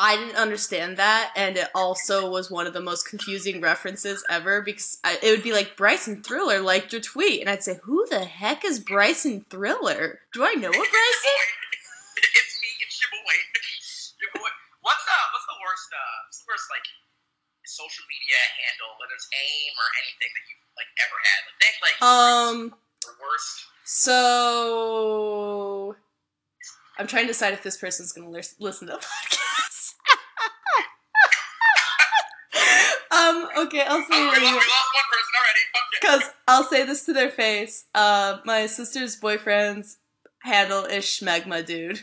[0.00, 4.62] I didn't understand that, and it also was one of the most confusing references ever
[4.62, 8.06] because I, it would be like Bryson Thriller liked your tweet, and I'd say, "Who
[8.08, 10.20] the heck is Bryson Thriller?
[10.32, 10.88] Do I know a Bryson?"
[12.16, 13.36] it's me, it's your boy.
[14.24, 14.48] Your boy.
[14.80, 16.84] What's uh what's the worst uh what's the worst like
[17.64, 21.40] social media handle, whether it's AIM or anything that you've like ever had?
[21.44, 22.72] Like think like Um.
[23.04, 23.68] the worst.
[23.84, 24.16] So
[26.98, 29.69] I'm trying to decide if this person's going to lis- listen to the podcast.
[33.20, 33.48] Um.
[33.66, 35.64] Okay, I'll say Oh, we, it lost, we lost one person already.
[35.74, 35.98] Okay.
[36.00, 37.84] Because I'll say this to their face.
[37.94, 39.98] Uh, my sister's boyfriend's
[40.42, 42.00] handle is Schmegma Dude.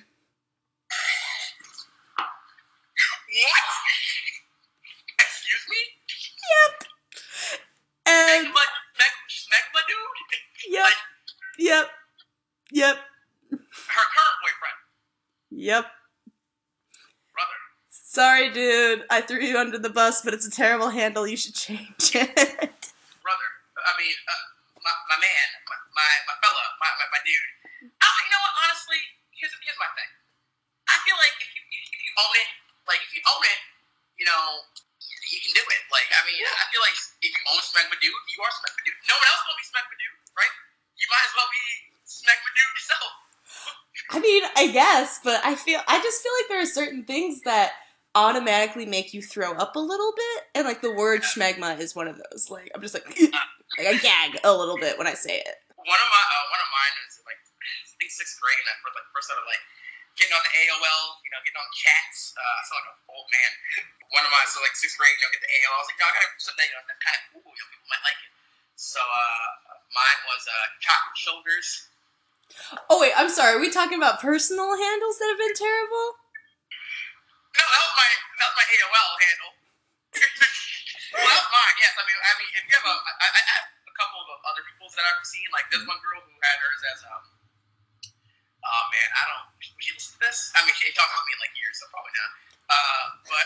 [3.38, 3.66] What?
[5.20, 5.78] Excuse me?
[6.48, 6.88] Yep.
[8.08, 9.14] And Megma, Meg,
[9.88, 10.74] dude?
[10.74, 10.88] yep,
[11.60, 11.90] yep,
[12.72, 12.96] yep,
[13.52, 14.80] Her current boyfriend,
[15.52, 15.86] yep.
[18.08, 19.04] Sorry, dude.
[19.12, 21.28] I threw you under the bus, but it's a terrible handle.
[21.28, 22.32] You should change it.
[23.20, 23.50] brother.
[23.84, 24.46] I mean, uh,
[24.80, 27.52] my, my man, my, my, my fella, my, my, my dude.
[27.84, 28.56] Uh, you know what?
[28.64, 29.02] Honestly,
[29.36, 30.08] here's, here's my thing.
[30.88, 32.50] I feel like if you, if you own it,
[32.88, 33.60] like if you own it,
[34.16, 34.64] you know,
[35.04, 35.82] you can do it.
[35.92, 39.04] Like, I mean, I feel like if you own Smegma Dude, you are Smegma Dude.
[39.04, 40.56] No one else will be Smegma Dude, right?
[40.96, 41.66] You might as well be
[42.08, 43.12] Smegma Dude yourself.
[44.16, 47.44] I mean, I guess, but I feel I just feel like there are certain things
[47.44, 47.76] that
[48.18, 52.10] automatically make you throw up a little bit, and like the word schmegma is one
[52.10, 52.50] of those.
[52.50, 53.06] Like I'm just like,
[53.78, 55.56] like I gag a little bit when I say it.
[55.78, 58.76] One of my, uh, one of mine is like, I think sixth grade, and I
[58.82, 59.62] first, like, first started like
[60.18, 62.34] getting on the AOL, you know, getting on chats.
[62.34, 63.52] Uh, I sound like an old man.
[64.18, 65.78] One of my, so like sixth grade, you know, get the AOL.
[65.78, 67.48] I was like, no, I gotta something, you know, that's kind of cool.
[67.54, 68.32] You know, people might like it.
[68.76, 69.46] So uh,
[69.94, 71.70] mine was uh, chocolate shoulders.
[72.90, 73.56] Oh wait, I'm sorry.
[73.56, 76.18] Are we talking about personal handles that have been terrible?
[77.58, 79.52] No, that was my that was my AOL handle.
[81.26, 81.76] well, mine.
[81.82, 84.30] Yes, I mean, I mean, if you have a, I, I have a couple of
[84.46, 85.46] other people's that I've seen.
[85.50, 87.24] Like this one girl who had hers as um.
[88.68, 89.46] Oh man, I don't.
[89.58, 90.52] Would you listen to this?
[90.54, 92.32] I mean, she ain't talked to me in like years, so probably not.
[92.68, 93.46] Uh, but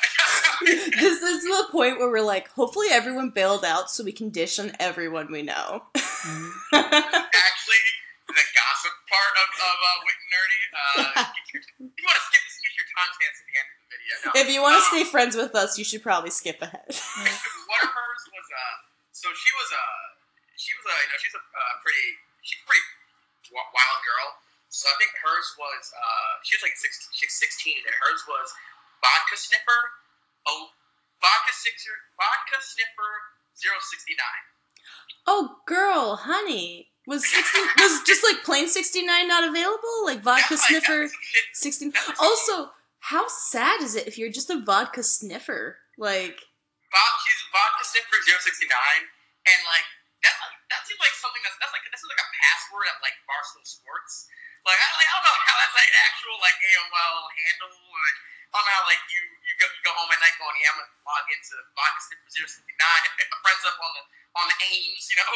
[0.97, 4.57] this is the point where we're like, hopefully everyone bailed out so we can dish
[4.57, 5.85] on everyone we know.
[5.93, 7.83] actually,
[8.25, 10.61] the gossip part of, of uh, Wit and Nerdy.
[10.73, 13.69] Uh, get your, if you want to skip this, get your timestamps at the end
[14.11, 14.31] video.
[14.35, 14.41] No.
[14.43, 16.83] if you want to Um, stay friends with us, you should probably skip ahead.
[17.71, 18.75] one of hers was uh
[19.15, 19.85] so she was a
[20.59, 22.07] she was a you know she's a uh, pretty
[22.43, 22.83] she's a pretty
[23.51, 24.27] wild girl
[24.71, 28.47] so I think hers was uh she was like six, she's 16 and hers was
[29.03, 29.81] vodka sniffer
[30.47, 30.71] oh
[31.19, 33.11] vodka sixer vodka sniffer
[33.55, 34.17] 069
[35.27, 40.05] oh, girl, honey, was sixty was just like plain sixty nine not available?
[40.05, 41.07] Like vodka Yeah, sniffer
[41.53, 41.93] sixteen.
[42.19, 42.71] Also,
[43.01, 45.77] how sad is it if you're just a vodka sniffer?
[45.97, 46.37] Like,
[47.23, 49.87] she's vodka sniffer 069 and like
[50.21, 52.97] that like that seems like something that's that's like this is like a password at
[53.01, 54.27] like Barstool Sports
[54.67, 58.17] like I, like, I don't know how that's like an actual like AOL handle like
[58.51, 60.75] I don't know how like you you go, you go home at night going yeah
[60.75, 62.59] I'm gonna log into vodka sniffer 069
[63.17, 64.03] hit my friends up on the
[64.37, 65.31] on the aims you know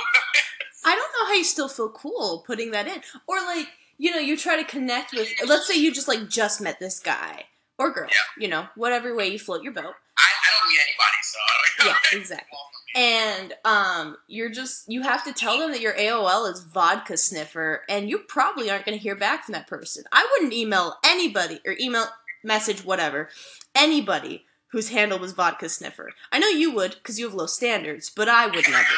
[0.86, 4.20] I don't know how you still feel cool putting that in, or like, you know,
[4.20, 5.28] you try to connect with.
[5.48, 7.46] Let's say you just like just met this guy
[7.78, 8.18] or girl, Yeah.
[8.44, 9.94] you know, whatever way you float your boat.
[10.18, 11.40] I, I don't need anybody so
[11.86, 12.58] Yeah, exactly.
[12.96, 17.84] and um you're just you have to tell them that your AOL is vodka sniffer
[17.90, 20.04] and you probably aren't going to hear back from that person.
[20.12, 22.06] I wouldn't email anybody or email
[22.44, 23.30] message whatever
[23.76, 26.12] anybody whose handle was vodka sniffer.
[26.32, 28.88] I know you would cuz you have low standards, but I would never.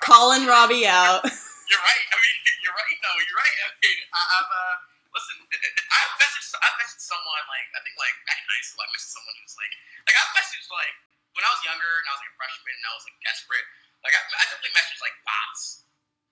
[0.00, 1.24] Calling Robbie out.
[3.02, 3.56] No, you're right.
[3.64, 4.74] I mean, I, I've uh,
[5.14, 5.36] listen.
[5.98, 6.50] I've messaged.
[6.58, 8.82] I've messaged someone like I think like back in high school.
[8.84, 9.74] I messaged someone who's like
[10.06, 10.94] like I've messaged like
[11.34, 13.66] when I was younger and I was like a freshman and I was like desperate.
[14.06, 15.82] Like I, I definitely messaged like bots,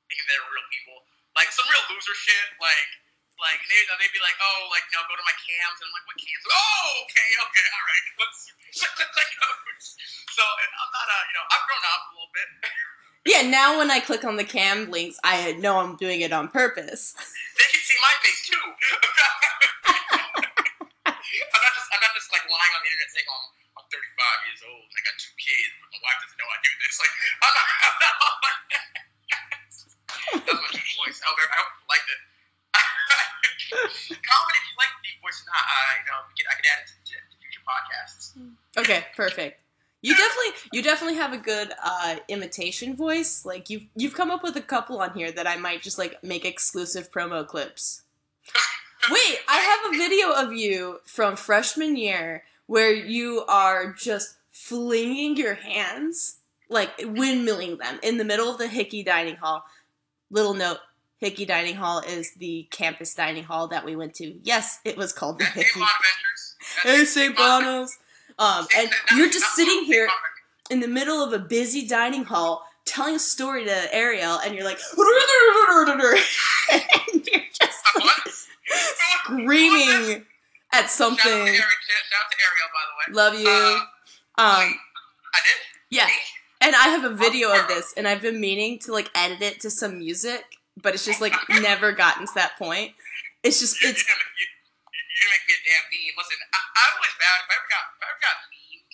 [0.07, 0.97] thinking they were real people.
[1.35, 2.47] Like some real loser shit.
[2.63, 2.91] Like
[3.37, 6.07] like they, they'd be like, oh, like no, go to my cams, and I'm like,
[6.09, 6.45] what cams?
[6.49, 8.05] Oh, okay, okay, all right.
[8.23, 8.41] Let's.
[10.37, 12.49] So I'm not uh, you know, I've grown up a little bit.
[13.27, 16.47] Yeah, now when I click on the cam links, I know I'm doing it on
[16.47, 17.11] purpose.
[17.59, 18.55] they can see my face too.
[21.11, 23.87] I'm not just I'm not just like lying on the internet saying, oh, I'm, I'm
[23.91, 26.95] 35 years old, I got two kids, but my wife doesn't know I do this.
[27.03, 27.11] Like
[27.43, 28.15] I'm not, I'm not
[28.47, 28.87] like that.
[30.47, 31.19] That's my deep voice.
[31.19, 32.21] I hope I hope you liked it.
[34.23, 35.67] Comment if you like the deep voice or not.
[35.67, 38.39] Uh, you know, we can, I can add it to, to future podcasts.
[38.79, 39.66] Okay, perfect.
[40.07, 43.45] You definitely you definitely have a good uh, imitation voice.
[43.45, 46.23] Like you've you've come up with a couple on here that I might just like
[46.23, 48.03] make exclusive promo clips.
[49.11, 55.37] Wait, I have a video of you from freshman year where you are just flinging
[55.37, 56.37] your hands,
[56.69, 59.65] like windmilling them in the middle of the Hickey Dining Hall.
[60.31, 60.79] Little note:
[61.19, 64.39] Hickey Dining Hall is the campus dining hall that we went to.
[64.45, 65.81] Yes, it was called the Hickey.
[65.81, 65.85] St.
[65.85, 66.55] Bonaventure's.
[66.85, 67.37] Hey, St.
[67.37, 68.06] St.
[68.39, 70.09] Um, and you're just sitting here
[70.71, 74.65] in the middle of a busy dining hall telling a story to Ariel, and you're
[74.65, 74.79] like,
[76.73, 78.29] and you're just What?
[79.25, 80.25] screaming
[80.73, 81.33] at Shout out, something.
[81.33, 81.65] Ariel, shout
[82.15, 83.25] out to Ariel, by the way.
[83.25, 83.49] Love you.
[84.39, 84.75] Uh, Um,
[85.35, 85.61] I did?
[85.91, 86.09] yeah,
[86.61, 89.61] and I have a video of this, and I've been meaning to like edit it
[89.61, 90.45] to some music,
[90.83, 92.93] but it's just like never gotten to that point.
[93.43, 94.05] It's just it's
[95.17, 96.13] you're, gonna, you, make me a damn meme.
[96.21, 97.41] Listen, I, I'm always bad.
[97.41, 98.93] If I ever got, if I ever got memed,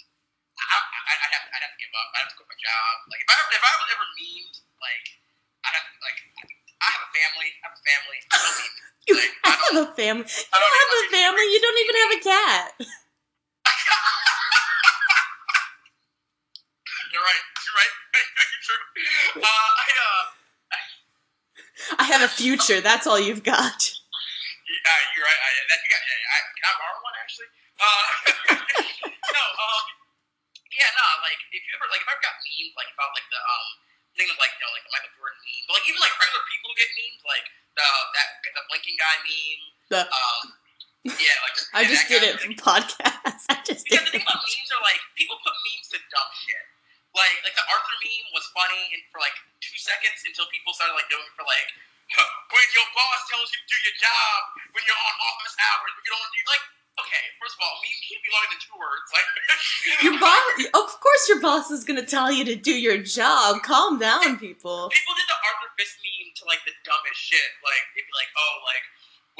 [0.54, 2.14] I, I, I'd have, to, I'd have to give up.
[2.14, 3.10] I'd have to quit my job.
[3.10, 5.18] Like if I, if I was ever memed, like
[5.66, 6.22] I'd have to, like,
[6.82, 7.50] I have a family.
[7.50, 8.18] I have a family.
[8.30, 8.70] I don't need,
[9.10, 10.22] you like, I have don't, a family.
[10.26, 11.42] You don't don't have a family.
[11.50, 12.70] You don't even have a cat.
[17.10, 17.44] you're right.
[17.66, 17.94] You're right.
[18.14, 19.42] you're true.
[19.42, 20.22] Uh, I, uh,
[21.98, 22.80] I have a future.
[22.80, 23.92] That's all you've got.
[24.82, 25.40] Uh, you're right.
[25.40, 27.48] I, that, you got, I, can I borrow one actually?
[27.78, 28.06] Uh,
[29.36, 29.84] no, um,
[30.72, 33.28] yeah, no, like if you ever like if I ever got memed like about like
[33.28, 33.66] the um
[34.16, 36.44] thing of like you know like the Michael Jordan meme, but like even like regular
[36.48, 39.62] people get memed like the that the blinking guy meme.
[39.92, 40.42] The- um,
[41.04, 43.44] yeah, like I yeah, just did it for like, podcasts.
[43.52, 46.30] I just did because the thing about memes are like people put memes to dumb
[46.40, 46.64] shit.
[47.12, 50.96] Like like the Arthur meme was funny and for like two seconds until people started
[50.96, 51.68] like doing it for like
[52.52, 54.38] when your boss tells you to do your job
[54.76, 56.64] when you're on office hours, when you don't do like
[57.00, 59.08] okay, first of all, meme can't be longer than two words.
[59.16, 59.28] Like
[60.04, 60.44] Your boss,
[60.76, 63.64] of course, your boss is gonna tell you to do your job.
[63.64, 64.92] Calm down, people.
[64.92, 67.50] people did the Arthur Fist meme to like the dumbest shit.
[67.64, 68.84] Like it'd be like, oh, like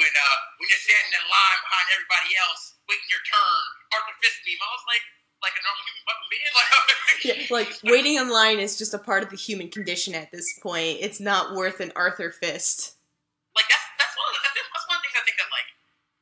[0.01, 3.63] when uh when you're standing in line behind everybody else, waiting your turn,
[4.01, 4.61] Arthur Fist meme.
[4.61, 5.05] I was like,
[5.43, 6.51] like a normal human fucking being.
[6.59, 6.71] Like,
[7.23, 10.59] Yeah, like waiting in line is just a part of the human condition at this
[10.59, 10.99] point.
[10.99, 12.99] It's not worth an Arthur fist.
[13.55, 15.69] like that's that's one of the, that's, one of the things I think that like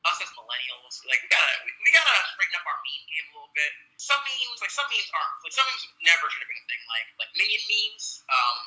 [0.05, 3.33] us as millennials, like we gotta we, we gotta straighten up our meme game a
[3.33, 3.71] little bit.
[3.97, 6.81] Some memes, like some memes aren't like some memes never should have been a thing.
[6.85, 8.05] Like like minion memes.
[8.29, 8.57] Um,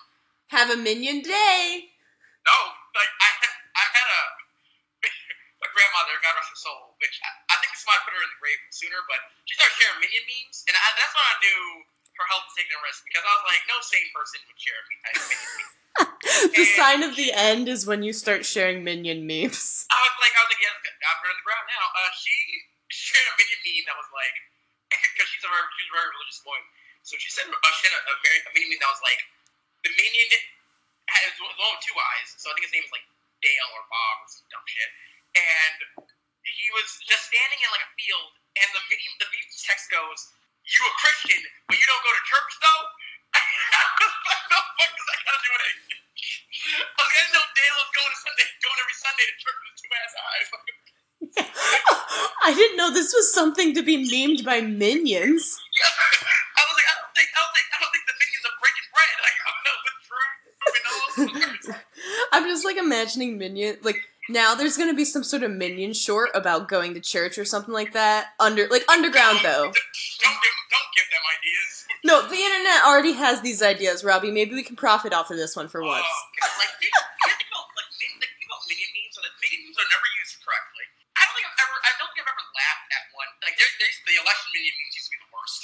[0.58, 1.94] Have a minion day.
[2.46, 2.56] no,
[2.98, 3.28] like I
[3.78, 4.22] I had a
[5.74, 8.40] grandmother, God rest her soul, which I, I think this might put her in the
[8.40, 11.60] grave sooner, but she started sharing minion memes, and I, that's when I knew
[12.14, 14.78] her health was taking a risk because I was like, no sane person would share
[14.78, 15.74] a minion meme.
[16.54, 19.86] The sign of the end is when you start sharing minion memes.
[19.94, 21.84] I was like, I was like, yeah, her on the ground now.
[21.94, 22.34] Uh, she
[22.90, 24.36] shared a minion meme that was like,
[25.14, 26.66] because she's a very, she's a very religious woman.
[27.06, 29.22] So she said, uh, she had a, a, a minion meme that was like,
[29.86, 30.28] the minion
[31.38, 32.28] the one with two eyes.
[32.38, 33.06] So I think his name was like
[33.42, 34.90] Dale or Bob or some dumb shit.
[35.34, 36.06] And
[36.46, 40.20] he was just standing in like a field, and the meme, the meme text goes,
[40.62, 42.82] "You a Christian, but you don't go to church though."
[43.38, 46.04] I was like, "The fuck does that got to do with it?"
[46.64, 49.36] I was like, I didn't know Dale was going to Sunday, going every Sunday to
[49.42, 50.48] church with his two ass eyes.
[52.46, 55.58] I didn't know this was something to be memed by minions.
[56.58, 58.56] I was like, I don't think, I don't think, I don't think the minions are
[58.62, 59.16] breaking bread.
[59.24, 60.30] Like, I don't know what's true.
[60.64, 61.84] I know.
[62.32, 63.98] I'm just like imagining minion like
[64.28, 67.74] now there's gonna be some sort of minion short about going to church or something
[67.74, 68.32] like that.
[68.40, 69.68] Under like underground though.
[69.70, 71.84] Don't give, don't give them ideas.
[72.04, 74.30] No, the internet already has these ideas, Robbie.
[74.30, 76.04] Maybe we can profit off of this one for once.
[76.04, 79.34] Oh, like, you you think about like, min, like, think about minion memes, and that
[79.40, 80.84] minion memes are never used correctly.
[81.16, 83.30] I don't think I've ever, I don't think I've ever laughed at one.
[83.40, 85.62] Like, there, there's the election minion memes used to be the worst.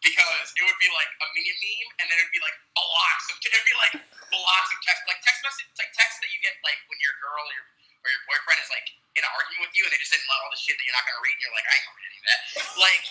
[0.00, 3.36] because it would be like a mini meme, and then it'd be like blocks of
[3.40, 3.94] it'd be like
[4.32, 7.44] blocks of text, like text message, like text that you get like when your girl
[7.44, 7.66] or your
[8.00, 8.86] or your boyfriend is like
[9.18, 10.96] in an argument with you, and they just didn't let all the shit that you're
[10.96, 12.40] not gonna read, and you're like, I ain't gonna read any of that.
[12.80, 13.04] Like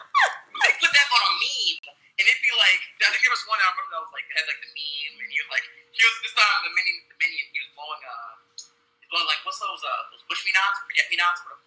[0.66, 1.80] they put that on a meme,
[2.18, 4.44] and it'd be like I think there was one I remember that was like had
[4.48, 7.44] like the meme, and he was like he was this time the mini the minion
[7.54, 8.32] he was blowing uh
[9.00, 11.64] he was blowing like what's those uh those bush me nots, forget me nots, whatever.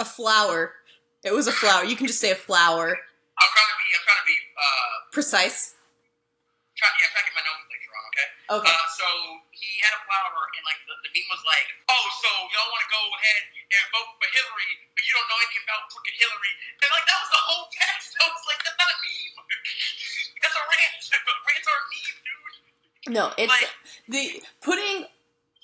[0.00, 0.80] A flower.
[1.20, 1.84] It was a flower.
[1.84, 2.96] You can just say a flower.
[2.96, 5.76] I'm trying to be I'm trying to be uh Precise.
[6.78, 8.28] trying, yeah, I'm trying to get my nomenclature wrong, okay?
[8.64, 8.72] Okay.
[8.72, 9.06] Uh, so
[9.80, 12.84] he had a flower, and like the, the meme was like, "Oh, so y'all want
[12.84, 16.52] to go ahead and vote for Hillary, but you don't know anything about crooked Hillary?"
[16.84, 18.12] And like that was the whole text.
[18.20, 19.34] I was like, "That's not a meme.
[20.44, 21.00] That's a rant.
[21.48, 23.72] Rants are a meme, dude." No, it's Like-
[24.04, 24.24] the
[24.60, 25.08] putting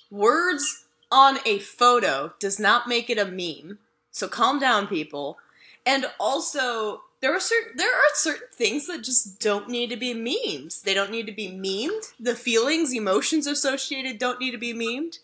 [0.08, 3.78] words on a photo does not make it a meme.
[4.10, 5.36] So calm down, people.
[5.84, 10.14] And also, there are certain there are certain things that just don't need to be
[10.14, 10.82] memes.
[10.82, 12.12] They don't need to be memed.
[12.20, 15.18] The feelings, emotions associated don't need to be memed.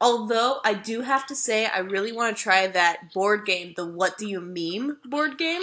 [0.00, 3.84] Although I do have to say, I really want to try that board game, the
[3.84, 5.62] "What Do You Meme" board game.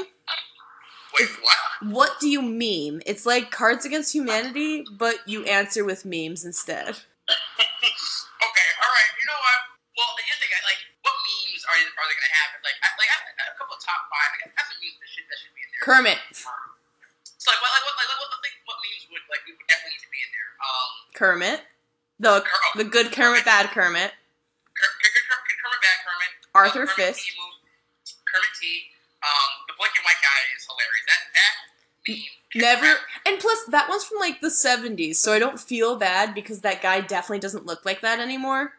[1.18, 1.58] Wait, what?
[1.94, 3.02] What do you meme?
[3.06, 6.94] It's like Cards Against Humanity, but you answer with memes instead.
[6.94, 9.12] okay, all right.
[9.18, 9.60] You know what?
[9.98, 10.62] Well, here's the thing.
[10.66, 12.50] Like, what memes are are they gonna have?
[12.62, 14.30] Like, I, like I have a couple of top five.
[14.30, 15.67] I have some memes that should that should be.
[15.82, 16.18] Kermit.
[16.34, 19.68] So like, what, like, what, like, what, what, think, what memes would like we would
[19.70, 20.50] definitely need to be in there?
[20.60, 21.60] Um, Kermit.
[22.20, 24.10] The Ker- oh, the good Kermit, bad Kermit.
[24.74, 26.32] Ker- Ker- Ker- Ker- Kermit Bad Kermit.
[26.58, 27.22] Arthur uh, Kermit Fist.
[27.24, 27.32] T
[28.26, 28.64] Kermit T.
[29.22, 31.06] Um, the black and white guy is hilarious.
[31.10, 31.54] That that
[32.10, 32.34] meme.
[32.58, 32.90] Never
[33.28, 36.82] and plus that one's from like the 70s, so I don't feel bad because that
[36.82, 38.74] guy definitely doesn't look like that anymore.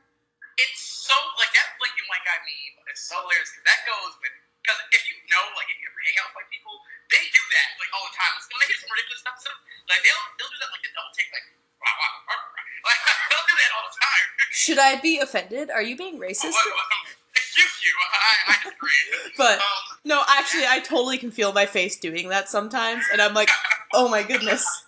[0.58, 4.12] It's so like that black and white guy meme is so hilarious because that goes
[4.18, 4.34] with
[4.64, 6.74] because if you know like if you ever hang out with white people,
[7.08, 8.32] they do that like all the time.
[8.52, 9.50] When they get some ridiculous stuff, so,
[9.88, 11.46] like they'll they'll do that like the double take like
[11.80, 12.88] wow wow wow, wow.
[12.88, 13.00] like
[13.32, 14.26] they'll do that all the time.
[14.52, 15.72] Should I be offended?
[15.72, 16.52] Are you being racist?
[17.38, 19.00] Excuse you, I, I disagree.
[19.36, 23.32] But um, no, actually I totally can feel my face doing that sometimes and I'm
[23.32, 23.48] like,
[23.94, 24.64] "Oh my goodness.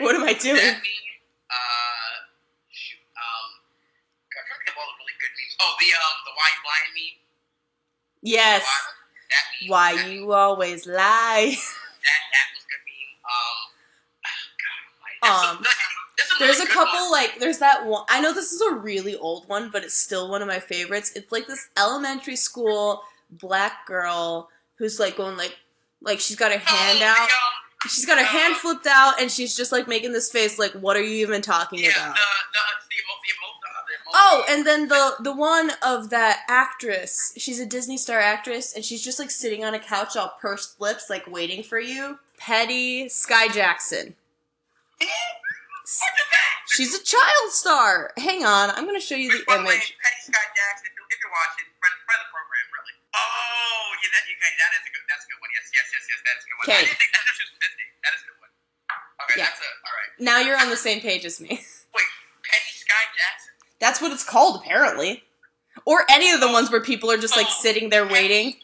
[0.00, 1.12] What am I doing?" That meme,
[1.52, 2.24] uh,
[2.72, 5.54] shoot, um, I'm trying to think of all the really good memes.
[5.60, 7.18] Oh, the um, the why you lying meme.
[8.24, 8.62] Yes.
[8.64, 8.97] Why,
[9.30, 9.70] that.
[9.70, 11.56] Why that, you always lie.
[11.98, 12.78] That that was a.
[15.26, 15.88] Um, God, Um, Almighty.
[16.38, 17.10] There's a couple ones.
[17.12, 20.30] like there's that one I know this is a really old one, but it's still
[20.30, 21.12] one of my favorites.
[21.16, 25.56] It's like this elementary school black girl who's like going like
[26.00, 27.28] like she's got her hand oh, out.
[27.88, 30.96] She's got her hand flipped out and she's just like making this face like what
[30.96, 32.14] are you even talking yeah, about?
[32.14, 32.20] the
[32.52, 32.98] the the
[34.14, 37.32] Oh, and then the the one of that actress.
[37.36, 40.80] She's a Disney star actress and she's just like sitting on a couch all pursed
[40.80, 42.18] lips like waiting for you.
[42.38, 44.14] Petty Skai Jackson.
[44.98, 46.56] What the heck?
[46.68, 48.12] She's a child star.
[48.16, 49.96] Hang on, I'm going to show you the way, image.
[49.98, 52.94] Petty Skai Jackson, if you're, watching, friend, friend of the program, really.
[53.16, 55.50] Oh, yeah, that, okay, that is a good, that's a good one.
[55.56, 56.64] Yes, yes, yes, yes, that's a good one.
[56.64, 56.84] I Okay.
[56.92, 57.86] didn't think that's just from Disney.
[58.04, 58.52] That is a good one.
[59.24, 59.48] Okay, Yeah.
[59.48, 60.12] that's a, all right.
[60.20, 61.48] Now you're on the same page as me.
[61.96, 62.10] Wait,
[62.44, 63.54] Petty Skai Jackson?
[63.80, 65.22] That's what it's called, apparently.
[65.86, 68.54] Or any of the ones where people are just like Oh, sitting there waiting.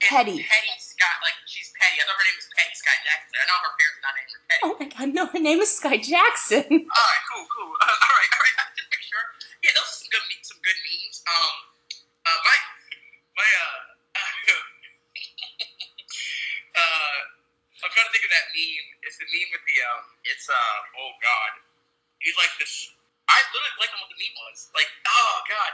[0.00, 0.44] Petty.
[0.46, 1.98] Petty Skai, like, she's Petty.
[1.98, 3.34] I thought her name was Petty Skai Jackson.
[3.36, 4.62] I know her parents are not named Petty.
[4.62, 6.62] Oh my god, no, her name is Skai Jackson.
[6.86, 7.72] Alright, cool, cool.
[7.82, 9.24] Uh, alright, alright, just make sure.
[9.66, 11.18] Yeah, those are some good, me- some good memes.
[11.26, 11.54] Um,
[12.24, 12.56] uh, my,
[13.36, 14.16] my, uh,
[16.80, 17.18] uh,
[17.84, 18.86] I'm trying to think of that meme.
[19.04, 21.52] It's the meme with the, um, it's, uh, oh god.
[22.22, 22.90] He's like this,
[23.26, 24.70] I literally blanked on what the meme was.
[24.72, 25.72] Like, oh god.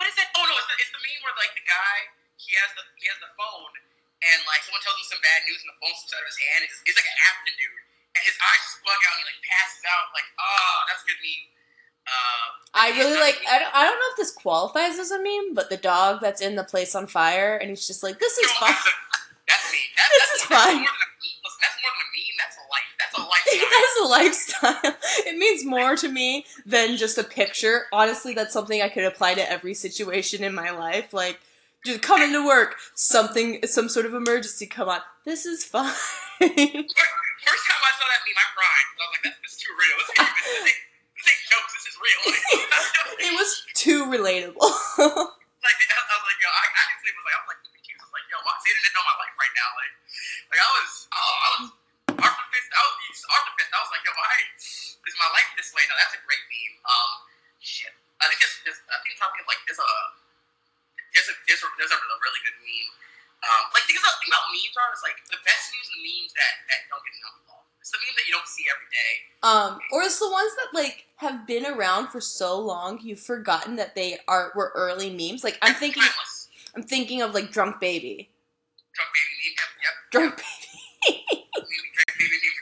[0.00, 0.28] What is that?
[0.36, 1.96] Oh no, it's the, it's the meme where, like, the guy,
[2.36, 3.72] he has the, he has the phone,
[4.20, 6.36] and, like, someone tells him some bad news, and the phone slips out of his
[6.36, 6.68] hand.
[6.68, 7.16] It's, it's like an
[7.56, 7.86] dude
[8.16, 11.08] and his eyes just bug out and he like passes out like oh that's a
[11.12, 11.52] good meme.
[12.06, 13.34] Uh, I really like.
[13.50, 16.38] I don't, I don't know if this qualifies as a meme, but the dog that's
[16.38, 18.94] in the place on fire, and he's just like, "This is no, fine." That's, a,
[19.50, 19.82] that's me.
[19.98, 20.86] That, This that's, is that's fine.
[20.86, 21.42] More than a meme.
[21.42, 22.15] That's more than a meme.
[22.38, 22.90] That's a life.
[22.98, 23.70] That's a lifestyle.
[23.70, 24.96] that is a lifestyle.
[25.26, 27.86] It means more to me than just a picture.
[27.92, 31.12] Honestly, that's something I could apply to every situation in my life.
[31.12, 31.40] Like,
[31.84, 34.66] just coming to work, something, some sort of emergency.
[34.66, 35.86] Come on, this is fine.
[35.86, 38.86] First time I saw that meme, I cried.
[38.86, 39.94] I was like, that's, that's too real.
[40.02, 40.82] This ain't, this, ain't,
[41.14, 41.72] this ain't jokes.
[41.74, 42.20] This is real.
[43.22, 44.62] it was too relatable.
[44.62, 48.02] like I was like, yo, I actually was like, I was like, confused.
[48.02, 49.68] I was like, yo, why does the internet know my life right now?
[49.78, 49.92] Like,
[50.50, 51.66] like I was, oh, I was
[52.20, 52.70] Arthur Fist.
[52.72, 53.70] I was Arthur Fist.
[53.72, 55.84] I was like, yo, why is my life this way?
[55.88, 56.76] Now that's a great meme.
[56.86, 57.10] Um,
[57.60, 57.92] shit.
[58.20, 59.90] I think it's, it's I think something like there's a
[61.12, 62.90] there's a there's a there's a really good meme.
[63.44, 66.04] Um, like think about think about memes are is like the best memes are the
[66.04, 67.64] memes that that don't get enough love.
[67.80, 69.12] It's the memes that you don't see every day.
[69.44, 73.76] Um, or it's the ones that like have been around for so long you've forgotten
[73.76, 75.44] that they are were early memes.
[75.44, 76.48] Like I'm thinking, timeless.
[76.74, 78.32] I'm thinking of like Drunk Baby.
[78.96, 79.56] Drunk baby meme.
[79.60, 79.68] Yep.
[79.84, 79.94] Yep.
[80.12, 81.46] Drunk Baby.
[81.56, 82.58] Meme, drunk baby meme.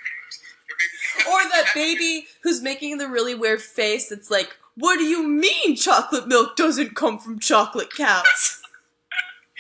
[0.67, 1.24] Your baby meme.
[1.35, 5.75] Or that baby who's making the really weird face that's like, What do you mean
[5.75, 8.63] chocolate milk doesn't come from chocolate cows?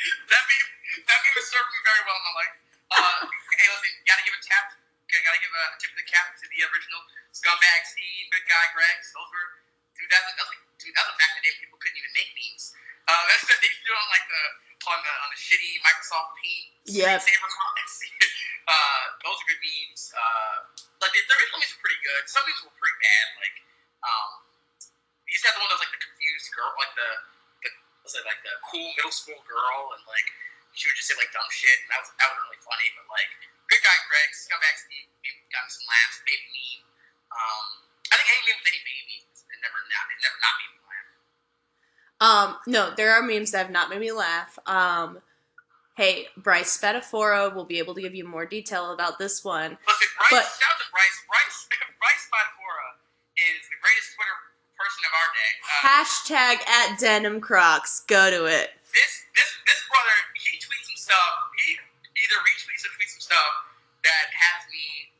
[0.05, 0.68] That meme,
[1.09, 2.55] that meme has served me very well in my life.
[2.93, 3.25] Uh,
[3.57, 4.77] hey, listen, gotta give a tap.
[5.09, 7.01] Gotta give a tip of the cap to the original
[7.33, 9.01] scumbag Steve, good guy Greg.
[9.01, 9.49] Those were
[9.97, 10.12] 2000.
[10.12, 11.55] That was like 2000 back in the day.
[11.57, 12.77] People couldn't even make memes.
[13.09, 14.43] Uh, that's what they used to do on like the
[14.93, 16.68] on the on the shitty Microsoft Paint
[17.57, 17.97] comments.
[18.68, 20.03] uh, those are good memes.
[20.12, 20.57] Uh,
[21.05, 22.22] like the, the original memes are pretty good.
[22.24, 23.26] Some memes were pretty bad.
[23.36, 23.57] Like
[24.00, 24.30] um,
[25.28, 27.11] you used to the one that was like the confused girl, like the
[27.64, 27.68] the
[28.05, 30.28] was it like the cool middle school girl, and like
[30.72, 32.88] she would just say like dumb shit, and that was that was really funny.
[32.96, 33.30] But like,
[33.68, 36.84] good guy Greg, scumbag Steve, maybe got some laughs, baby meme.
[37.32, 37.64] Um,
[38.09, 40.80] I think any meme with any baby, it never not it never not made me
[40.88, 41.09] laugh.
[42.24, 44.57] Um, no, there are memes that have not made me laugh.
[44.64, 45.20] Um,
[45.95, 49.78] hey, Bryce Spatafora will be able to give you more detail about this one.
[49.86, 51.18] Listen, Bryce, But- shout out to Bryce.
[51.30, 51.59] Bryce
[52.01, 52.88] Bryce Spatafora
[53.38, 54.38] is the greatest Twitter
[54.74, 55.51] person of our day.
[55.62, 58.03] Uh, Hashtag at denim crocs.
[58.11, 58.74] Go to it.
[58.92, 61.32] this this this brother, he tweets some stuff.
[61.62, 61.78] He
[62.18, 63.51] either retweets or tweets some stuff
[64.03, 65.13] that has me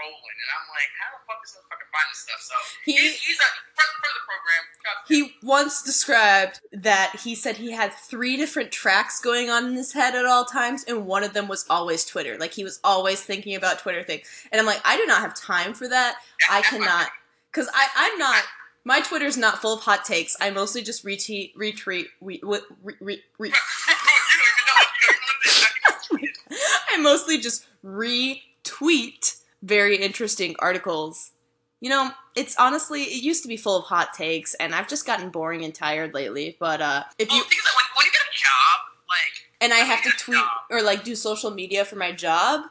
[0.00, 1.64] rolling, and I'm like, how the fuck does this
[2.10, 2.40] this stuff?
[2.40, 4.62] So He- he's, he's a friend, friend of the program.
[4.80, 5.24] Shout out to him.
[5.24, 9.92] He once described that he said he had three different tracks going on in his
[9.92, 12.38] head at all times, and one of them was always Twitter.
[12.38, 14.26] Like he was always thinking about Twitter things.
[14.50, 16.16] And I'm like, I do not have time for that.
[16.50, 17.08] I cannot.
[17.52, 18.42] Because I, I'm not.
[18.84, 20.36] My Twitter's not full of hot takes.
[20.40, 22.40] I mostly just retweet, retweet, re, re,
[22.80, 24.80] re, re, re, you don't even know.
[24.96, 25.60] You don't even know this.
[25.84, 26.58] Not even tweeted.
[26.94, 31.32] I mostly just retweet very interesting articles.
[31.80, 35.06] You know, it's honestly it used to be full of hot takes, and I've just
[35.06, 36.56] gotten boring and tired lately.
[36.60, 38.78] But uh, if Well, you the thing is that when, when you get a job,
[39.08, 42.64] like and I have to tweet or like do social media for my job,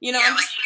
[0.00, 0.56] you know, yeah, I'm like just,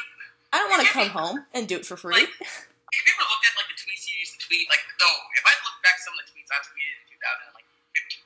[0.52, 2.14] I don't want to come home and do it for free.
[2.14, 4.66] Like- Have you ever looked at like the tweets you used to tweet?
[4.70, 7.54] Like, no, if I look back some of the tweets I tweeted in 2000, I'm
[7.58, 7.68] like,
[7.98, 8.18] 15.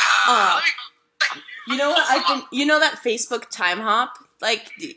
[0.28, 2.04] Uh, Uh, You know what?
[2.10, 4.90] I've been, you know that Facebook time hop, like yeah,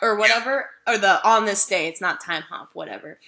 [0.00, 1.86] or whatever, or the on this day.
[1.88, 3.18] It's not time hop, whatever.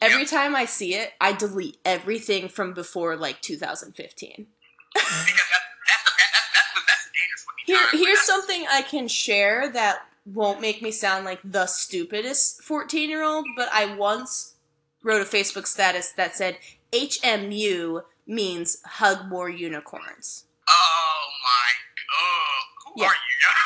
[0.00, 4.46] Every time I see it, I delete everything from before like 2015.
[4.94, 7.64] because that, that's the that's, that's the that's the dangerous looking
[7.98, 13.08] Here, here's something I can share that won't make me sound like the stupidest 14
[13.08, 14.54] year old, but I once
[15.02, 16.58] wrote a Facebook status that said
[16.92, 20.44] HMU means hug more unicorns.
[20.68, 21.72] Oh my
[22.10, 23.08] god, who Yeah.
[23.08, 23.18] are you?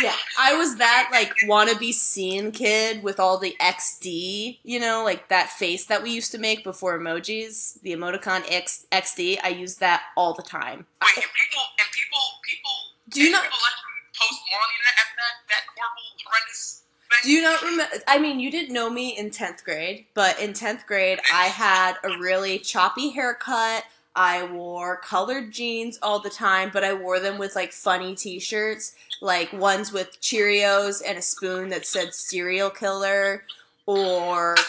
[0.00, 5.28] Yeah, I was that like wannabe scene kid with all the XD, you know, like
[5.28, 9.38] that face that we used to make before emojis, the emoticon X, XD.
[9.42, 10.86] I use that all the time.
[11.02, 12.70] Wait, and people and people people
[13.08, 16.02] Do you not- people let you post more on the internet after that that horrible
[16.24, 17.18] horrendous thing?
[17.24, 18.04] Do you not remember?
[18.06, 21.94] I mean, you didn't know me in 10th grade, but in 10th grade, I had
[22.04, 23.84] a really choppy haircut.
[24.14, 28.38] I wore colored jeans all the time, but I wore them with like funny t
[28.40, 33.44] shirts, like ones with Cheerios and a spoon that said serial killer,
[33.86, 34.64] or what?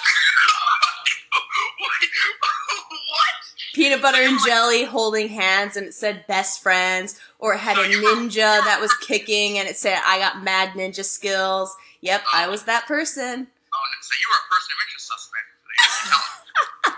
[3.73, 7.89] peanut butter and jelly holding hands and it said best friends, or it had a
[7.89, 11.75] ninja that was kicking and it said I got mad ninja skills.
[12.01, 13.47] Yep, I was that person.
[13.73, 15.47] Oh, no, so you were a person of interest suspect.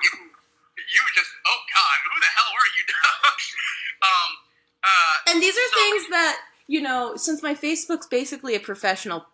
[0.04, 0.10] you,
[0.94, 2.84] you just, oh god, who the hell were you?
[4.08, 4.30] um,
[4.84, 9.26] uh, And these are So- things that, you know, since my Facebook's basically a professional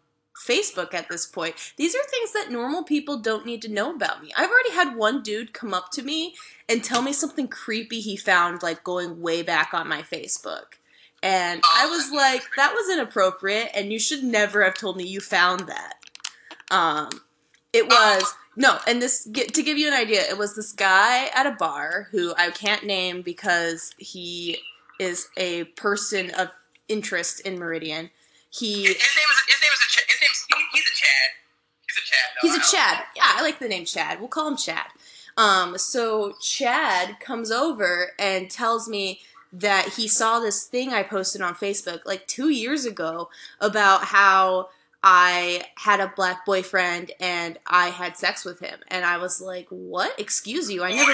[0.48, 4.22] Facebook at this point, these are things that normal people don't need to know about
[4.22, 4.32] me.
[4.38, 6.36] I've already had one dude come up to me
[6.70, 10.76] and tell me something creepy he found, like going way back on my Facebook.
[11.24, 15.20] And I was like, that was inappropriate, and you should never have told me you
[15.20, 15.96] found that.
[16.70, 17.10] Um,
[17.74, 21.28] it was no, and this get, to give you an idea, it was this guy
[21.36, 24.58] at a bar who I can't name because he
[25.00, 26.50] is a person of
[26.88, 28.10] interest in Meridian.
[28.50, 31.30] He his name is his name is a Ch- his name's he, he's a Chad.
[31.86, 32.18] He's a Chad.
[32.34, 32.48] Though.
[32.48, 33.04] he's a Chad.
[33.16, 34.20] Yeah, I like the name Chad.
[34.20, 34.88] We'll call him Chad.
[35.38, 39.22] Um, so Chad comes over and tells me
[39.54, 43.30] that he saw this thing I posted on Facebook like two years ago
[43.62, 44.70] about how
[45.04, 49.68] I had a black boyfriend and I had sex with him, and I was like,
[49.70, 50.20] "What?
[50.20, 50.84] Excuse you?
[50.84, 51.14] I never."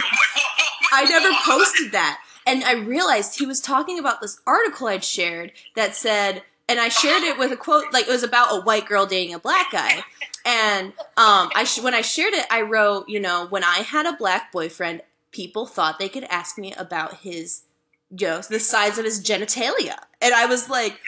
[0.94, 2.22] I never posted that.
[2.46, 6.90] And I realized he was talking about this article I'd shared that said and I
[6.90, 9.72] shared it with a quote like it was about a white girl dating a black
[9.72, 10.04] guy.
[10.46, 14.06] And um, I sh- when I shared it, I wrote, you know, when I had
[14.06, 17.64] a black boyfriend, people thought they could ask me about his,
[18.18, 21.00] you know, the size of his genitalia, and I was like,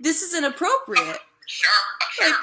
[0.00, 1.18] this is inappropriate.
[1.48, 1.70] Sure,
[2.12, 2.28] sure.
[2.28, 2.36] Like-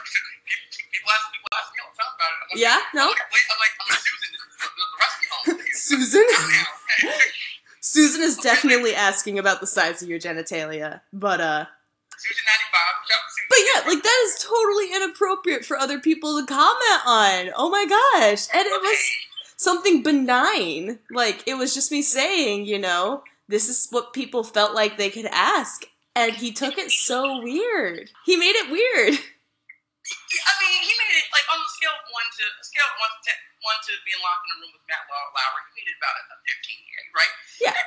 [0.92, 2.38] people ask people ask me all the time about it.
[2.52, 4.30] Like, Yeah, no, I'm like, wait, I'm like, I'm like Susan.
[4.34, 5.60] The, the rest of me home.
[5.74, 6.26] Susan.
[7.82, 11.66] Susan is definitely asking about the size of your genitalia, but uh,
[12.18, 12.96] Susan ninety five.
[13.06, 13.48] Shout out to Susan.
[13.50, 17.52] but yeah, like that is totally inappropriate for other people to comment on.
[17.56, 19.00] Oh my gosh, and it was
[19.58, 21.00] something benign.
[21.12, 25.10] Like it was just me saying, you know, this is what people felt like they
[25.12, 25.86] could ask.
[26.16, 28.08] And he took it so weird.
[28.24, 29.20] He made it weird.
[30.06, 32.98] I mean, he made it like on a scale of one to a scale of
[33.02, 35.66] one to ten, one to being locked in a room with Matt Lau- Lauer.
[35.74, 36.82] He made it about a, fifteen,
[37.18, 37.34] right?
[37.60, 37.74] Yeah.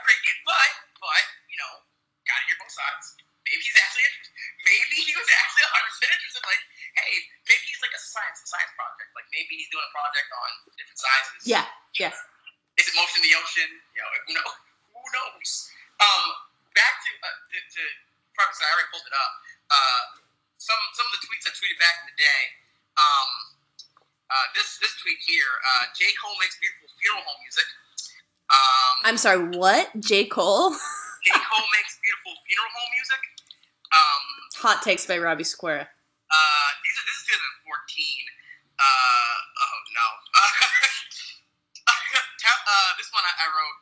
[0.49, 1.72] But but you know,
[2.24, 3.20] gotta hear both sides.
[3.45, 4.33] Maybe he's actually interested.
[4.64, 6.43] Maybe he was actually a hundred percent interested.
[6.49, 6.62] Like,
[6.97, 7.12] hey,
[7.53, 9.12] maybe he's like a science a science project.
[9.12, 10.51] Like maybe he's doing a project on
[10.81, 11.41] different sizes.
[11.45, 11.64] Yeah,
[12.01, 12.12] yeah.
[12.81, 13.68] Is it motion in the ocean?
[13.93, 14.57] You know, who knows?
[14.97, 15.51] Who knows?
[16.01, 16.24] Um,
[16.72, 17.83] back to uh, to, to
[18.39, 18.62] preface.
[18.62, 19.32] I already pulled it up.
[19.74, 20.03] Uh,
[20.62, 22.41] some some of the tweets I tweeted back in the day.
[22.95, 23.30] Um,
[24.30, 25.51] uh, this this tweet here.
[25.74, 27.66] Uh, J Cole makes beautiful funeral home music.
[28.49, 29.93] Um, I'm sorry, what?
[30.01, 30.24] J.
[30.24, 30.72] Cole?
[30.72, 33.20] J Cole makes beautiful funeral home music.
[33.93, 34.22] Um,
[34.64, 35.84] Hot takes by Robbie Square.
[35.84, 37.24] uh, these are, this is
[37.68, 37.68] 2014.
[38.80, 40.07] Uh, oh no.
[42.68, 43.78] Uh, this one I, I wrote.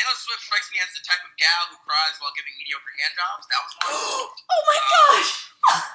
[0.00, 3.12] Taylor Swift strikes me as the type of gal who cries while giving mediocre hand
[3.20, 3.44] jobs.
[3.52, 3.92] That was one.
[4.48, 5.32] oh my gosh!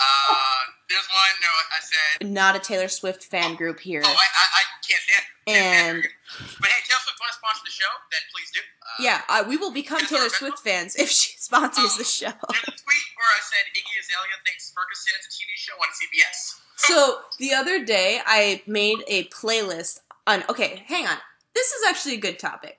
[0.00, 1.34] Uh, there's one.
[1.44, 2.32] No, I said.
[2.32, 4.00] Not a Taylor Swift fan group here.
[4.02, 5.20] Oh, I, I, I can't stand.
[5.20, 5.52] her.
[5.52, 6.08] Can't stand And
[6.56, 7.92] but hey, Taylor Swift want to sponsor the show?
[8.08, 8.64] Then please do.
[8.64, 12.32] Uh, yeah, uh, we will become Taylor Swift fans if she sponsors the show.
[12.32, 15.92] There's a tweet where I said Iggy Azalea thinks Ferguson is a TV show on
[15.92, 16.64] CBS.
[16.80, 20.44] So the other day, I made a playlist on.
[20.48, 21.20] Okay, hang on.
[21.54, 22.78] This is actually a good topic.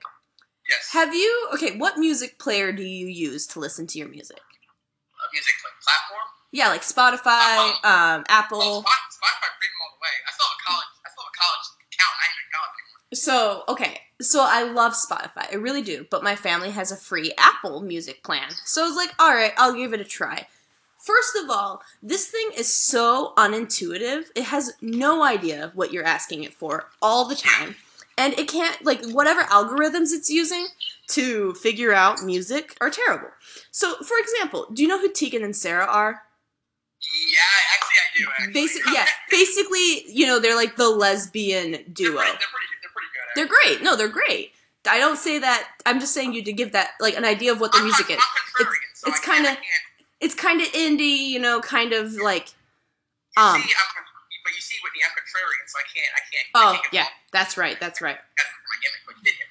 [0.68, 0.88] Yes.
[0.92, 1.48] Have you?
[1.54, 4.38] Okay, what music player do you use to listen to your music?
[4.38, 6.26] Uh, music like platform.
[6.52, 8.58] Yeah, like Spotify, um, Oh, Apple.
[8.60, 10.14] Spotify, Spotify premium all the way.
[10.26, 10.90] I still have a college.
[11.04, 12.14] I still have a college account.
[12.16, 13.12] I ain't college anymore.
[13.14, 16.06] So okay, so I love Spotify, I really do.
[16.10, 19.52] But my family has a free Apple Music plan, so I was like, all right,
[19.56, 20.46] I'll give it a try.
[21.04, 24.26] First of all, this thing is so unintuitive.
[24.36, 27.74] It has no idea what you're asking it for all the time.
[28.18, 30.66] And it can't, like, whatever algorithms it's using
[31.08, 33.28] to figure out music are terrible.
[33.70, 36.22] So, for example, do you know who Tegan and Sara are?
[37.32, 37.40] Yeah,
[37.74, 38.30] actually, I do.
[38.38, 38.52] Actually.
[38.52, 42.16] Basic, yeah, basically, you know, they're like the lesbian They're duo.
[42.16, 43.32] pretty, they're pretty, they're pretty good.
[43.34, 43.46] They're
[43.78, 43.82] great.
[43.82, 44.52] No, they're great.
[44.88, 45.68] I don't say that.
[45.86, 48.16] I'm just saying you to give that like an idea of what their music is.
[48.18, 49.58] I'm contrarian, so it's I can't-
[50.20, 52.48] It's kind of indie, you know, kind of like.
[53.36, 53.62] Um.
[54.42, 56.12] See, I'm, con- but you see, Whitney, I'm contrarian, so I can't.
[56.14, 56.46] I can't.
[56.50, 57.32] I Oh can't yeah, involved.
[57.32, 57.76] that's right.
[57.80, 58.18] That's right.
[58.18, 59.48] That's my gimmick, but you did it.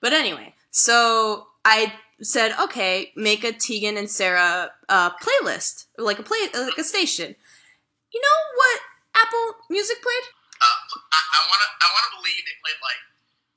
[0.00, 6.22] But anyway, so I said, okay, make a Tegan and Sara uh, playlist, like a
[6.22, 7.34] play, like a station.
[8.12, 8.80] You know what
[9.16, 10.26] Apple Music played?
[10.60, 13.02] Uh, I, I wanna, I wanna believe they played like,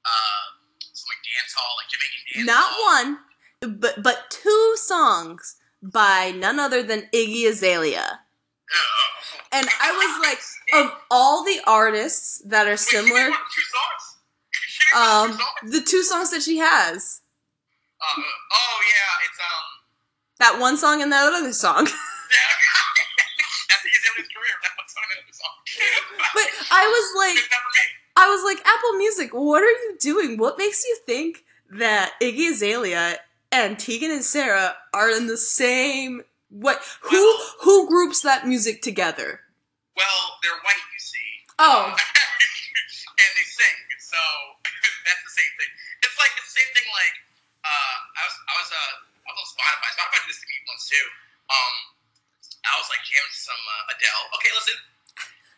[0.07, 0.45] uh,
[0.93, 2.87] some like dance hall, like Jamaican dance Not hall.
[2.95, 8.19] one, but but two songs by none other than Iggy Azalea.
[8.71, 9.16] Uh,
[9.51, 10.39] And I was like,
[10.83, 14.17] of all the artists that are similar, two songs.
[14.51, 15.71] She did one of um, two songs.
[15.71, 17.21] the two songs that she has,
[18.01, 18.21] Uh,
[18.51, 19.65] oh yeah, it's um.
[20.39, 21.87] that one song and that other song.
[23.69, 24.55] That's the Azalea's career.
[24.63, 25.55] That was song, that song.
[26.33, 27.93] But I was like, It's never made.
[28.19, 30.37] I was like, Apple Music, what are you doing?
[30.37, 33.17] What makes you think that Iggy Azalea
[33.51, 36.23] and Tegan and Sara are in the same?
[36.49, 36.79] What?
[37.11, 37.21] Who
[37.61, 39.41] who groups that music together?
[39.95, 41.29] Well, they're white, you see.
[41.59, 44.17] Oh, and they sing, so
[45.05, 45.71] that's the same thing.
[46.05, 46.87] It's like the same thing.
[46.87, 47.15] Like
[47.67, 48.93] uh, I was, I was, uh,
[49.25, 49.89] I was on Spotify.
[49.97, 51.05] Spotify did this to me once too.
[51.51, 51.73] Um,
[52.63, 54.23] I was like jamming to some uh, Adele.
[54.39, 54.77] Okay, listen.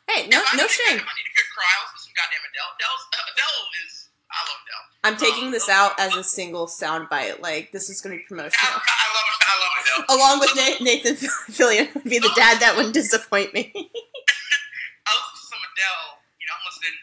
[0.10, 0.98] hey, no if no a shame.
[0.98, 2.70] good- If I need a good cry, I'll listen to some goddamn Adele.
[2.80, 3.04] Adele's,
[3.36, 3.94] Adele is.
[4.32, 4.86] I love Adele.
[5.04, 7.42] I'm um, taking this out as a single soundbite.
[7.42, 8.62] Like this is going to be promotional.
[8.62, 10.16] I love, I love Adele.
[10.16, 11.16] Along with Na- Nathan
[11.50, 13.72] Fillion would be the dad that wouldn't disappoint me.
[13.74, 16.98] I listen to some Adele, you know, I'm listening,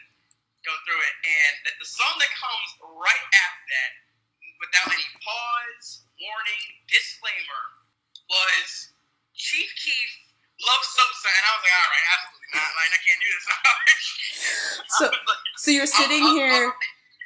[0.63, 2.69] going through it, and the, the song that comes
[3.03, 3.91] right after that,
[4.63, 7.63] without any pause, warning, disclaimer,
[8.31, 8.95] was
[9.35, 10.09] Chief Keef,
[10.63, 13.45] Love Sosa, and I was like, all right, absolutely not, like, I can't do this.
[14.87, 15.11] So
[15.57, 16.71] so you're sitting here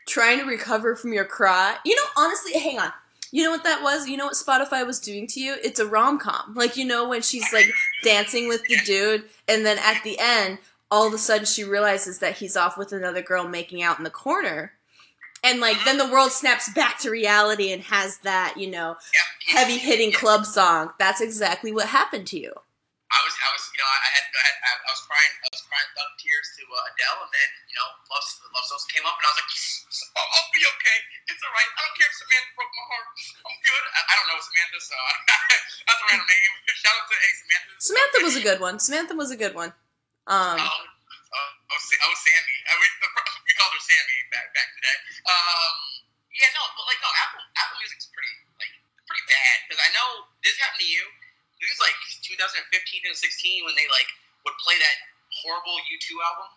[0.07, 1.77] trying to recover from your cry.
[1.85, 2.91] You know, honestly, hang on.
[3.31, 4.07] You know what that was?
[4.07, 5.55] You know what Spotify was doing to you?
[5.63, 6.53] It's a rom com.
[6.53, 7.71] Like you know when she's like
[8.03, 10.57] dancing with the dude, and then at the end,
[10.89, 14.03] all of a sudden she realizes that he's off with another girl making out in
[14.03, 14.73] the corner.
[15.43, 18.97] And like then the world snaps back to reality and has that, you know,
[19.47, 20.91] heavy hitting club song.
[20.99, 22.53] That's exactly what happened to you.
[23.41, 26.11] I was, you know, I had, I, had, I was crying, I was crying thug
[26.21, 29.29] tears to uh, Adele, and then, you know, Love, Love Sosa came up, and I
[29.33, 29.51] was like,
[30.21, 30.97] oh, I'll be okay.
[31.33, 31.69] It's all right.
[31.73, 33.07] I don't care if Samantha broke my heart.
[33.41, 33.83] I'm good.
[33.97, 35.13] I, I don't know Samantha, so I
[35.89, 36.53] that's a random name.
[36.81, 37.71] Shout out to hey, Samantha.
[37.81, 38.75] Samantha was a good one.
[38.77, 39.71] Samantha was a good one.
[40.29, 42.57] Um, Oh, oh, oh, oh, Sammy.
[42.67, 43.07] I mean, the,
[43.47, 44.97] we called her Sammy back back today.
[45.25, 45.73] Um,
[46.35, 48.73] yeah, no, but like, no, Apple Apple Music's pretty like
[49.07, 51.03] pretty bad because I know this happened to you.
[51.61, 51.95] This was like
[52.25, 54.09] 2015 and 16 when they like
[54.43, 54.97] would play that
[55.45, 56.49] horrible U2 album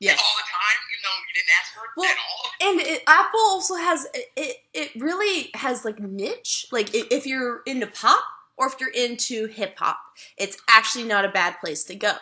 [0.00, 0.18] yes.
[0.18, 2.44] all the time, even though you didn't ask for it Well, at all.
[2.60, 4.56] And it, Apple also has it, it.
[4.74, 6.66] It really has like niche.
[6.72, 8.22] Like if you're into pop
[8.56, 9.98] or if you're into hip hop,
[10.36, 12.14] it's actually not a bad place to go.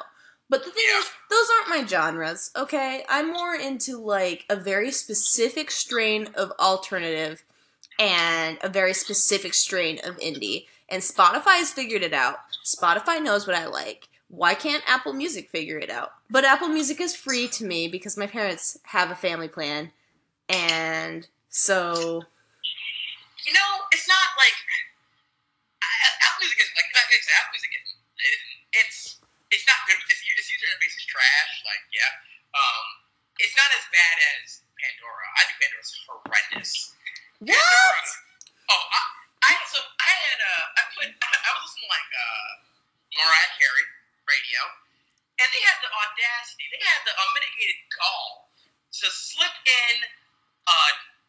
[0.48, 0.98] But the thing Yeah.
[1.00, 2.50] is, those aren't my genres.
[2.54, 7.42] Okay, I'm more into like a very specific strain of alternative
[7.98, 10.66] and a very specific strain of indie.
[10.88, 12.36] And Spotify has figured it out.
[12.64, 14.08] Spotify knows what I like.
[14.28, 16.12] Why can't Apple Music figure it out?
[16.30, 19.92] But Apple Music is free to me because my parents have a family plan.
[20.48, 22.24] And so,
[23.44, 24.56] You know, it's not like
[25.82, 27.70] I- Apple Music is like like Apple Music.
[27.76, 28.38] Is, it,
[28.84, 28.98] it's
[29.52, 29.96] it's not good.
[30.08, 31.52] Its, its user interface is trash.
[31.68, 32.12] Like yeah,
[32.56, 32.84] um,
[33.38, 35.26] it's not as bad as Pandora.
[35.36, 36.72] I think Pandora's horrendous.
[37.40, 37.56] what?
[37.56, 38.11] Oh,
[43.16, 43.86] Mariah Carey
[44.24, 44.60] radio,
[45.40, 48.52] and they had the audacity, they had the unmitigated gall
[48.92, 49.94] to slip in
[50.68, 50.80] a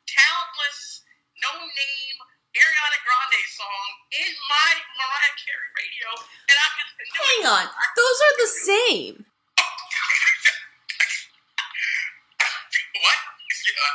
[0.07, 1.03] talentless,
[1.41, 2.17] no name
[2.53, 7.65] Ariana Grande song in my Mariah Carey radio, and I could Hang on.
[7.97, 9.15] Those are the same.
[13.01, 13.19] what?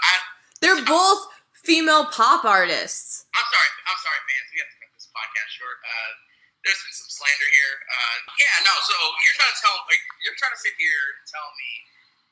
[0.03, 0.14] I,
[0.61, 1.28] They're both
[1.62, 3.26] female pop artists.
[3.34, 3.70] I'm sorry.
[3.86, 4.49] I'm sorry, fans.
[4.53, 5.78] We have to cut this podcast short.
[5.86, 6.28] Uh,
[6.66, 7.74] there's been some slander here.
[7.86, 8.74] Uh, yeah, no.
[8.82, 11.70] So you're trying to tell, like, you're trying to sit here and tell me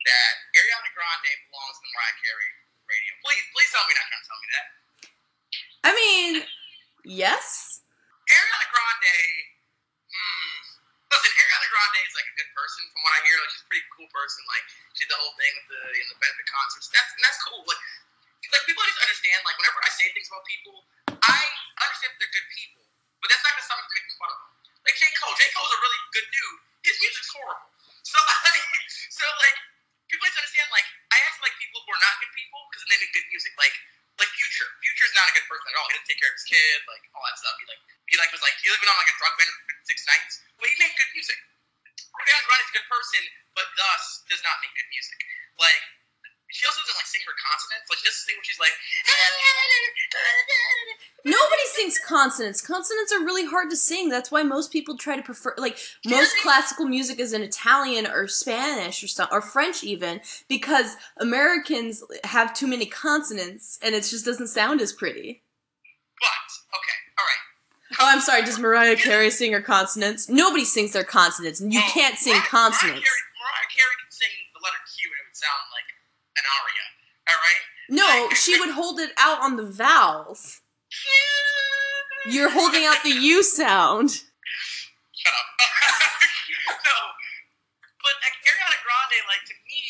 [0.06, 2.50] that Ariana Grande belongs to Mariah Carey
[2.86, 3.12] radio.
[3.22, 4.66] Please, please tell me you're not trying to tell me that.
[5.86, 6.32] I mean,
[7.06, 7.82] yes.
[8.26, 9.18] Ariana Grande.
[10.10, 10.58] Hmm,
[11.10, 13.36] listen, Ariana Grande is like a good person from what I hear.
[13.38, 14.42] Like she's a pretty cool person.
[14.50, 14.64] Like
[14.94, 16.90] she did the whole thing with the in the benefit concerts.
[16.90, 17.62] That's and that's cool.
[17.66, 17.82] Like
[18.50, 19.38] like people just understand.
[19.46, 20.76] Like whenever I say things about people,
[21.10, 21.38] I
[21.82, 22.75] understand that they're good people,
[23.26, 24.50] but that's not gonna stop me from making fun of them.
[24.86, 25.34] Like J Cole.
[25.34, 26.58] J Cole's a really good dude.
[26.86, 27.66] His music's horrible.
[28.06, 28.62] So like,
[29.10, 29.58] so like
[30.06, 30.70] people need to understand.
[30.70, 33.50] Like I act like people who are not good people because they make good music.
[33.58, 33.74] Like
[34.14, 34.70] like Future.
[34.78, 35.90] Future's not a good person at all.
[35.90, 37.58] He didn't take care of his kid, like all that stuff.
[37.58, 40.06] He like he like was like he living on like a drug bender for six
[40.06, 41.38] nights, but he made good music.
[42.14, 43.22] Ariana Grande's a good person,
[43.58, 45.18] but thus does not make good music.
[45.58, 45.82] Like
[46.49, 47.90] she also doesn't like sing her consonants.
[47.90, 48.74] Like she doesn't sing when she's like.
[51.24, 52.61] Nobody sings consonants.
[52.61, 54.09] Consonants are really hard to sing.
[54.09, 58.28] That's why most people try to prefer like most classical music is in Italian or
[58.28, 64.24] Spanish or some, or French even because Americans have too many consonants and it just
[64.24, 65.42] doesn't sound as pretty.
[66.20, 67.42] But okay, all right.
[67.99, 68.42] Oh, I'm sorry.
[68.42, 70.28] Does Mariah Carey sing her consonants?
[70.28, 71.61] Nobody sings their consonants.
[71.61, 72.82] And you Well, can't sing consonants.
[72.82, 75.88] Mariah Carey, Mariah Carey can sing the letter Q and it would sound like
[76.37, 76.84] an aria.
[77.28, 77.62] All right.
[77.89, 78.11] No,
[78.41, 80.61] she would hold it out on the vowels.
[82.26, 84.11] You're holding out the U sound.
[84.11, 85.49] Shut up.
[86.87, 86.99] no.
[88.03, 89.82] But like Ariana Grande, like to me,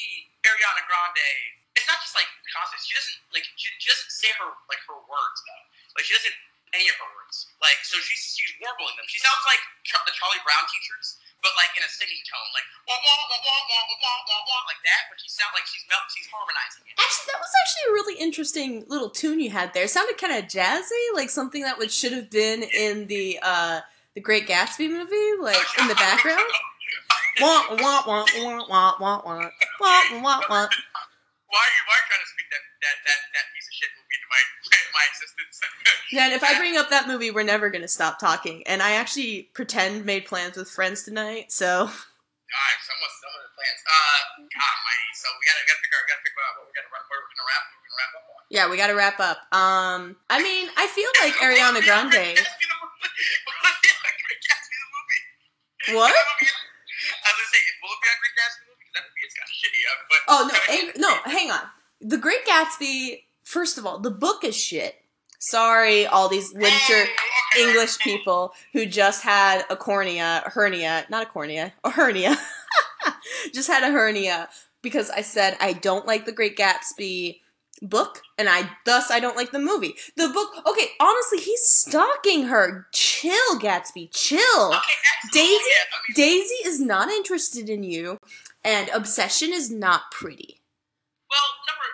[0.45, 1.29] Ariana Grande,
[1.77, 2.89] it's not just like consonants.
[2.89, 5.65] She doesn't like she, she doesn't say her like her words though.
[5.97, 6.37] Like she doesn't
[6.77, 7.49] any of her words.
[7.61, 9.09] Like so she's she's warbling them.
[9.09, 12.97] She sounds like the Charlie Brown teachers, but like in a singing tone, like wah
[12.97, 15.03] wah wah wah wah wah wah wah wah like that.
[15.12, 16.95] But she sounds like she's mel- she's harmonizing it.
[16.97, 19.84] Actually, that was actually a really interesting little tune you had there.
[19.84, 23.80] It sounded kind of jazzy, like something that would should have been in the uh
[24.16, 26.49] the Great Gatsby movie, like in the background.
[27.41, 30.66] Wah wah wah wah wah wah wah wah wah wah.
[31.47, 33.74] Why are you why are you trying to speak that that that, that piece of
[33.76, 33.93] shit
[34.31, 34.41] my
[34.95, 35.61] my existence?
[36.14, 38.62] Then if I bring up that movie, we're never gonna stop talking.
[38.66, 43.41] And I actually pretend made plans with friends tonight, so God, some of some of
[43.43, 43.81] the plans.
[43.83, 45.11] Uh, God, mighty.
[45.18, 47.35] So we gotta gotta figure out gotta figure out what we're gonna wrap, where we're
[47.35, 48.43] gonna wrap what we're gonna wrap up on.
[48.55, 49.39] yeah, we gotta wrap up.
[49.51, 52.39] Um, I mean, I feel like Ariana Grande.
[55.95, 56.11] What?
[56.11, 57.62] I was gonna say,
[58.18, 58.83] be on movie?
[58.83, 59.83] Because that movie is kind of shitty.
[59.87, 60.55] uh, Oh no,
[60.99, 61.62] no, hang on.
[62.01, 63.22] The Great Gatsby.
[63.47, 64.97] First of all, the book is shit.
[65.39, 67.05] Sorry, all these literature.
[67.57, 72.37] English people who just had a cornea, hernia, not a cornea, a hernia,
[73.55, 74.49] just had a hernia
[74.83, 77.41] because I said I don't like the Great Gatsby
[77.83, 79.95] book and I thus I don't like the movie.
[80.17, 82.89] The book, okay, honestly, he's stalking her.
[82.93, 84.67] Chill, Gatsby, chill.
[84.75, 84.99] Okay.
[85.33, 88.19] Daisy- I Daisy is not interested in you
[88.65, 90.61] and obsession is not pretty.
[91.31, 91.87] well, number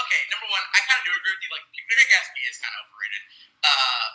[0.00, 1.50] okay, number one, I kind of do agree with you.
[1.54, 3.22] Like, Great Gatsby is kind of overrated.
[3.62, 4.06] Uh,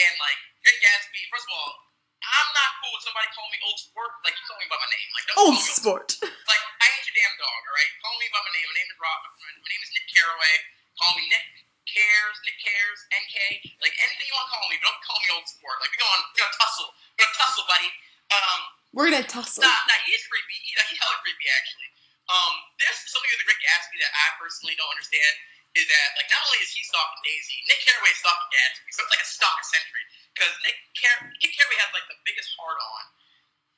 [0.00, 1.84] and like Great Gatsby, first of all,
[2.24, 4.10] I'm not cool with somebody calling me old sport.
[4.24, 5.08] Like, you call me by my name.
[5.12, 6.08] Like, don't Old call me sport.
[6.24, 7.92] Like, I ain't your damn dog, all right?
[8.00, 8.64] Call me by my name.
[8.64, 9.20] My name is Rob.
[9.44, 10.56] My name is Nick Carraway.
[10.96, 11.44] Call me Nick
[11.84, 13.36] Cares, Nick Cares, NK.
[13.84, 15.76] Like, anything you want to call me, but don't call me old sport.
[15.84, 16.88] Like, we going, we gonna tussle.
[16.96, 17.90] We're gonna tussle, buddy.
[18.32, 18.60] Um,
[18.96, 19.62] We're gonna tussle.
[19.68, 20.56] Nah, nah, he's creepy.
[20.64, 21.88] He, he's hella creepy, actually.
[22.32, 25.34] Um, there's something with the Great Gatsby that I personally don't understand
[25.74, 29.02] is that, like, not only is he stalking Daisy, Nick Carraway is stalking Gatsby, so
[29.02, 30.04] it's like a stalk century.
[30.34, 33.04] Because Nick, Car- Nick Carraway has, like, the biggest heart on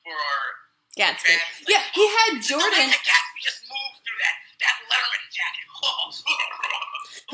[0.05, 0.21] for
[0.93, 1.33] Gatsby.
[1.33, 1.65] Gatsby.
[1.69, 2.89] Yeah, he had Jordan.
[2.93, 5.65] that Gatsby just moves through that, that Letterman jacket.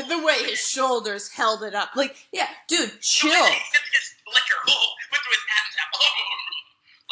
[0.09, 1.89] The way his shoulders held it up.
[1.95, 3.31] Like, yeah, dude, chill.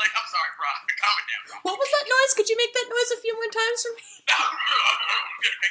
[0.02, 0.66] Like, I'm sorry, bro.
[0.97, 1.62] Calm it down.
[1.62, 2.34] What was that noise?
[2.34, 4.02] Could you make that noise a few more times for me?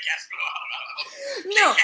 [1.47, 1.75] No.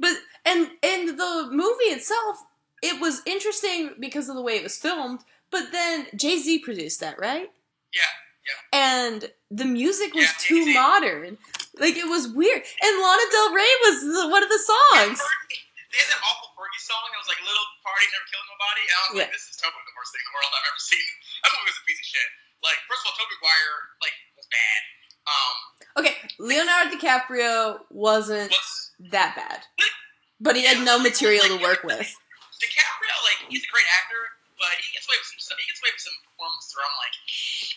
[0.00, 2.38] But and and the movie itself,
[2.82, 5.20] it was interesting because of the way it was filmed.
[5.50, 7.50] But then Jay Z produced that, right?
[7.94, 8.02] Yeah,
[8.46, 8.78] Yeah.
[8.78, 10.74] And the music was Yeah, too Jay-Z.
[10.74, 11.38] modern.
[11.78, 12.62] Like it was weird.
[12.82, 15.20] And Lana Del Rey was the, one of the songs.
[15.20, 16.43] Had that awful
[16.84, 17.04] song.
[17.10, 19.84] It was like "Little Party Never Killing Nobody." And I was like, "This is totally
[19.88, 21.08] the worst thing in the world I've ever seen."
[21.40, 22.28] That movie was a piece of shit.
[22.60, 24.80] Like, first of all, Tobey Maguire like was bad.
[25.24, 25.56] Um,
[26.04, 29.64] Okay, Leonardo DiCaprio wasn't was that bad.
[30.42, 32.04] But he had no material to work with.
[32.60, 34.20] DiCaprio like he's a great actor,
[34.60, 35.56] but he gets away with some stuff.
[35.62, 37.14] He gets away with some performances where I'm like,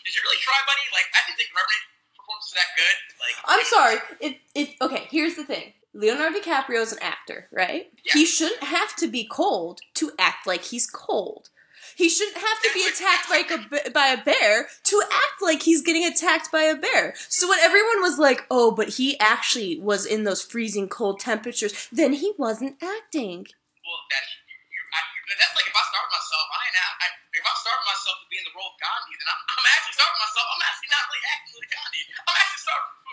[0.03, 1.85] "Did you really try, buddy?" Like, I didn't think Revenant
[2.17, 2.97] performance was that good.
[3.23, 3.97] Like, I'm sorry.
[4.19, 5.76] It it okay, here's the thing.
[5.93, 7.91] Leonardo DiCaprio is an actor, right?
[8.05, 8.13] Yeah.
[8.13, 11.49] He shouldn't have to be cold to act like he's cold.
[11.95, 15.81] He shouldn't have to be attacked by a, by a bear to act like he's
[15.81, 17.15] getting attacked by a bear.
[17.27, 21.89] So when everyone was like, "Oh, but he actually was in those freezing cold temperatures,"
[21.91, 23.49] then he wasn't acting.
[23.81, 24.99] well, that's you, I,
[25.41, 26.77] that's like if I start myself, I ain't.
[26.77, 29.65] I, if I start myself to be in the role of Gandhi, then I'm, I'm
[29.73, 30.45] actually starting myself.
[30.53, 32.01] I'm actually not really acting like Gandhi.
[32.29, 33.06] I'm actually starting.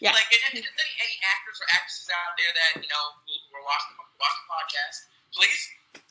[0.00, 0.16] Yeah.
[0.16, 3.32] Like, and if there's any, any actors or actresses out there that you know who,
[3.36, 4.96] who are watching watching the podcast,
[5.36, 5.60] please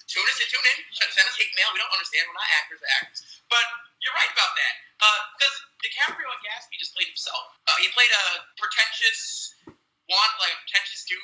[0.05, 0.77] tune us tune in.
[0.93, 1.73] Send us hate mail.
[1.73, 2.29] We don't understand.
[2.29, 3.19] We're not actors or actors.
[3.49, 3.65] But
[4.01, 4.73] you're right about that.
[5.37, 7.55] Because DiCaprio and Gatsby just played himself.
[7.65, 8.25] Uh, he played a
[8.61, 11.19] pretentious, want like a pretentious dude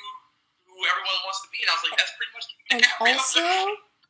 [0.64, 3.44] who everyone wants to be, and I was like, that's pretty much And also,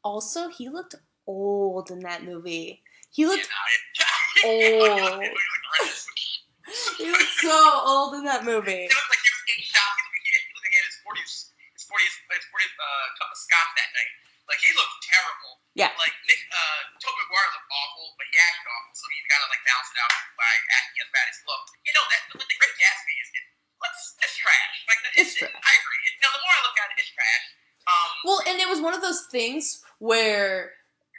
[0.02, 0.96] also he looked
[1.26, 2.82] old in that movie.
[3.10, 3.48] He Yeah, looked
[4.44, 5.22] nah, old.
[7.00, 7.06] he looked- he looked horrendous.
[7.06, 8.86] he looked so old in that movie.
[8.86, 9.92] He looked like he was in shock.
[9.96, 11.32] He looked like he he looked like he had his 40th,
[11.78, 14.12] his 40th, his 40th uh, cup of scotch that night.
[14.46, 15.52] Like he looked terrible.
[15.74, 15.90] Yeah.
[15.98, 19.50] Like Nick, uh, Tobey Maguire looked awful, but he acted awful, so he kind of
[19.50, 21.68] like balanced it out by acting as bad as he looked.
[21.82, 23.28] You know that what the Great Gatsby is.
[23.34, 23.44] It,
[23.82, 24.74] what's it's trash.
[24.86, 25.50] Like It's it's, trash.
[25.50, 26.00] I agree.
[26.06, 27.44] It, you know, the more I look at it, it's trash.
[27.90, 30.75] Um, Well, and it was one of those things where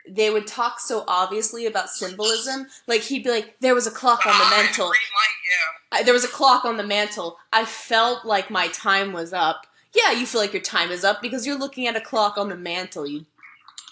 [0.10, 2.68] they would talk so obviously about symbolism.
[2.88, 4.90] Like he'd be like, "There was a clock on the ah, mantle.
[4.90, 6.00] Green light, yeah.
[6.00, 7.38] I, there was a clock on the mantle.
[7.52, 11.22] I felt like my time was up." Yeah, you feel like your time is up
[11.22, 13.08] because you're looking at a clock on the mantle.
[13.08, 13.26] You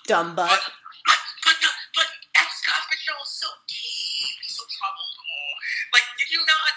[0.05, 0.49] dumb butt.
[0.49, 0.61] But,
[1.05, 2.07] but, but, the, but
[2.51, 4.37] Scott Fitzgerald is so deep.
[4.41, 5.15] He's so troubled.
[5.17, 6.73] Oh, like, did you not?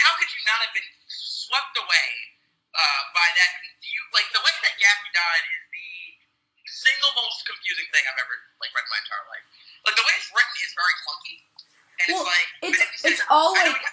[0.00, 2.08] How could you not have been swept away
[2.72, 3.50] uh, by that?
[3.84, 5.64] You like the way that Gatsby died is
[6.84, 9.44] single most confusing thing I've ever like read in my entire life.
[9.88, 11.36] Like the way it's written is very clunky,
[12.00, 13.84] and Well, it's like it's- but it's all like-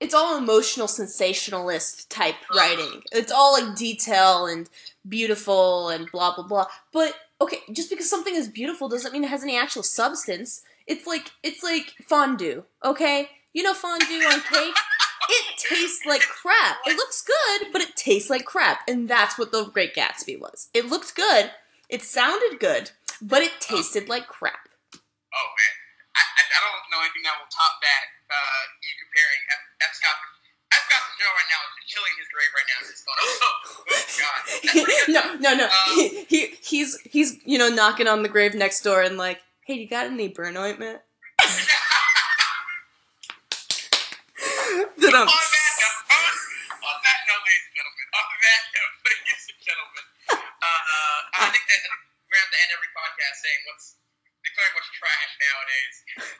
[0.00, 2.58] It's all emotional sensationalist type uh-huh.
[2.58, 3.02] writing.
[3.10, 4.68] It's all like detail and
[5.08, 6.66] beautiful and blah blah blah.
[6.92, 10.62] But okay, just because something is beautiful doesn't mean it has any actual substance.
[10.86, 13.30] It's like it's like fondue, okay?
[13.52, 14.74] You know fondue on cake?
[15.30, 16.76] It tastes like crap.
[16.86, 18.80] It looks good, but it tastes like crap.
[18.88, 20.68] And that's what the Great Gatsby was.
[20.72, 21.50] It looked good,
[21.88, 24.68] it sounded good, but it tasted like crap.
[24.92, 25.74] Oh man,
[26.16, 28.04] I, I, I don't know anything that will top that.
[28.28, 29.62] Uh, you comparing F.
[29.88, 29.92] F.
[29.96, 30.16] Scott.
[30.68, 30.84] F.
[30.84, 32.78] Scott Fitzgerald right now is chilling his grave right now.
[32.84, 34.40] Just going, oh, oh god.
[34.48, 35.16] That's pretty good.
[35.16, 35.64] no, no, no.
[35.64, 39.40] Um, he, he he's he's you know knocking on the grave next door and like,
[39.64, 41.00] hey, you got any burn ointment?
[50.68, 51.80] uh, uh, I think that
[52.52, 53.96] to end every podcast saying what's
[54.44, 55.96] declaring what's trash nowadays.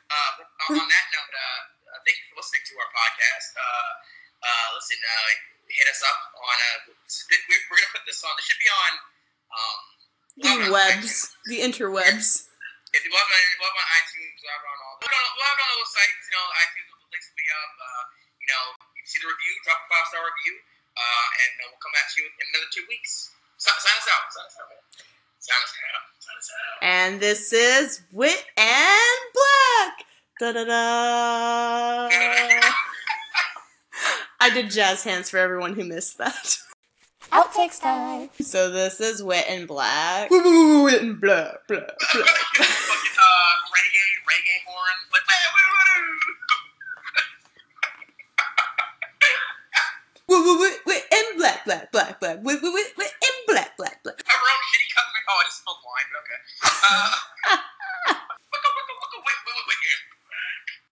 [0.09, 1.61] Uh, on that note, uh,
[1.93, 3.49] uh, thank you for listening to our podcast.
[3.57, 3.91] Uh,
[4.39, 5.25] uh, listen, uh,
[5.69, 6.55] hit us up on.
[6.57, 8.33] Uh, we're, we're gonna put this on.
[8.37, 8.91] This should be on.
[9.49, 9.77] Um,
[10.37, 11.13] The we'll have it on webs,
[11.45, 12.29] the interwebs.
[12.89, 14.37] We'll have it on, we'll on iTunes.
[14.41, 14.95] We'll have it on all.
[14.97, 16.23] We'll have it on, all those sites.
[16.25, 16.89] You know, iTunes.
[16.89, 17.73] The links will be up.
[17.77, 18.03] Uh,
[18.41, 18.63] you know,
[18.97, 19.53] you see the review.
[19.61, 20.57] Drop a five star review.
[20.97, 23.29] Uh, and uh, we'll come back to you in another two weeks.
[23.59, 24.31] Sign, sign out.
[24.31, 24.69] Sign out.
[24.71, 24.79] man.
[25.95, 26.07] Out.
[26.19, 26.79] Sign out.
[26.81, 30.05] And this is Wit and Black.
[30.39, 32.09] Da da da.
[34.39, 36.57] I did jazz hands for everyone who missed that.
[37.33, 38.29] Outtakes time.
[38.41, 40.31] So this is Wit and Black.
[40.31, 42.29] Wit and Black, Black, Black.
[42.59, 42.63] Uh,
[43.75, 44.63] reggae, reggae
[50.29, 52.37] Wit, wit, wit, and Black, Black, Black, Black.
[52.43, 54.21] Wit, wit, wit, and Black, Black, Black.
[54.27, 54.85] Have our own shitty.
[55.29, 56.39] Oh, I just spelled wine, but okay.
[57.49, 57.57] Uh,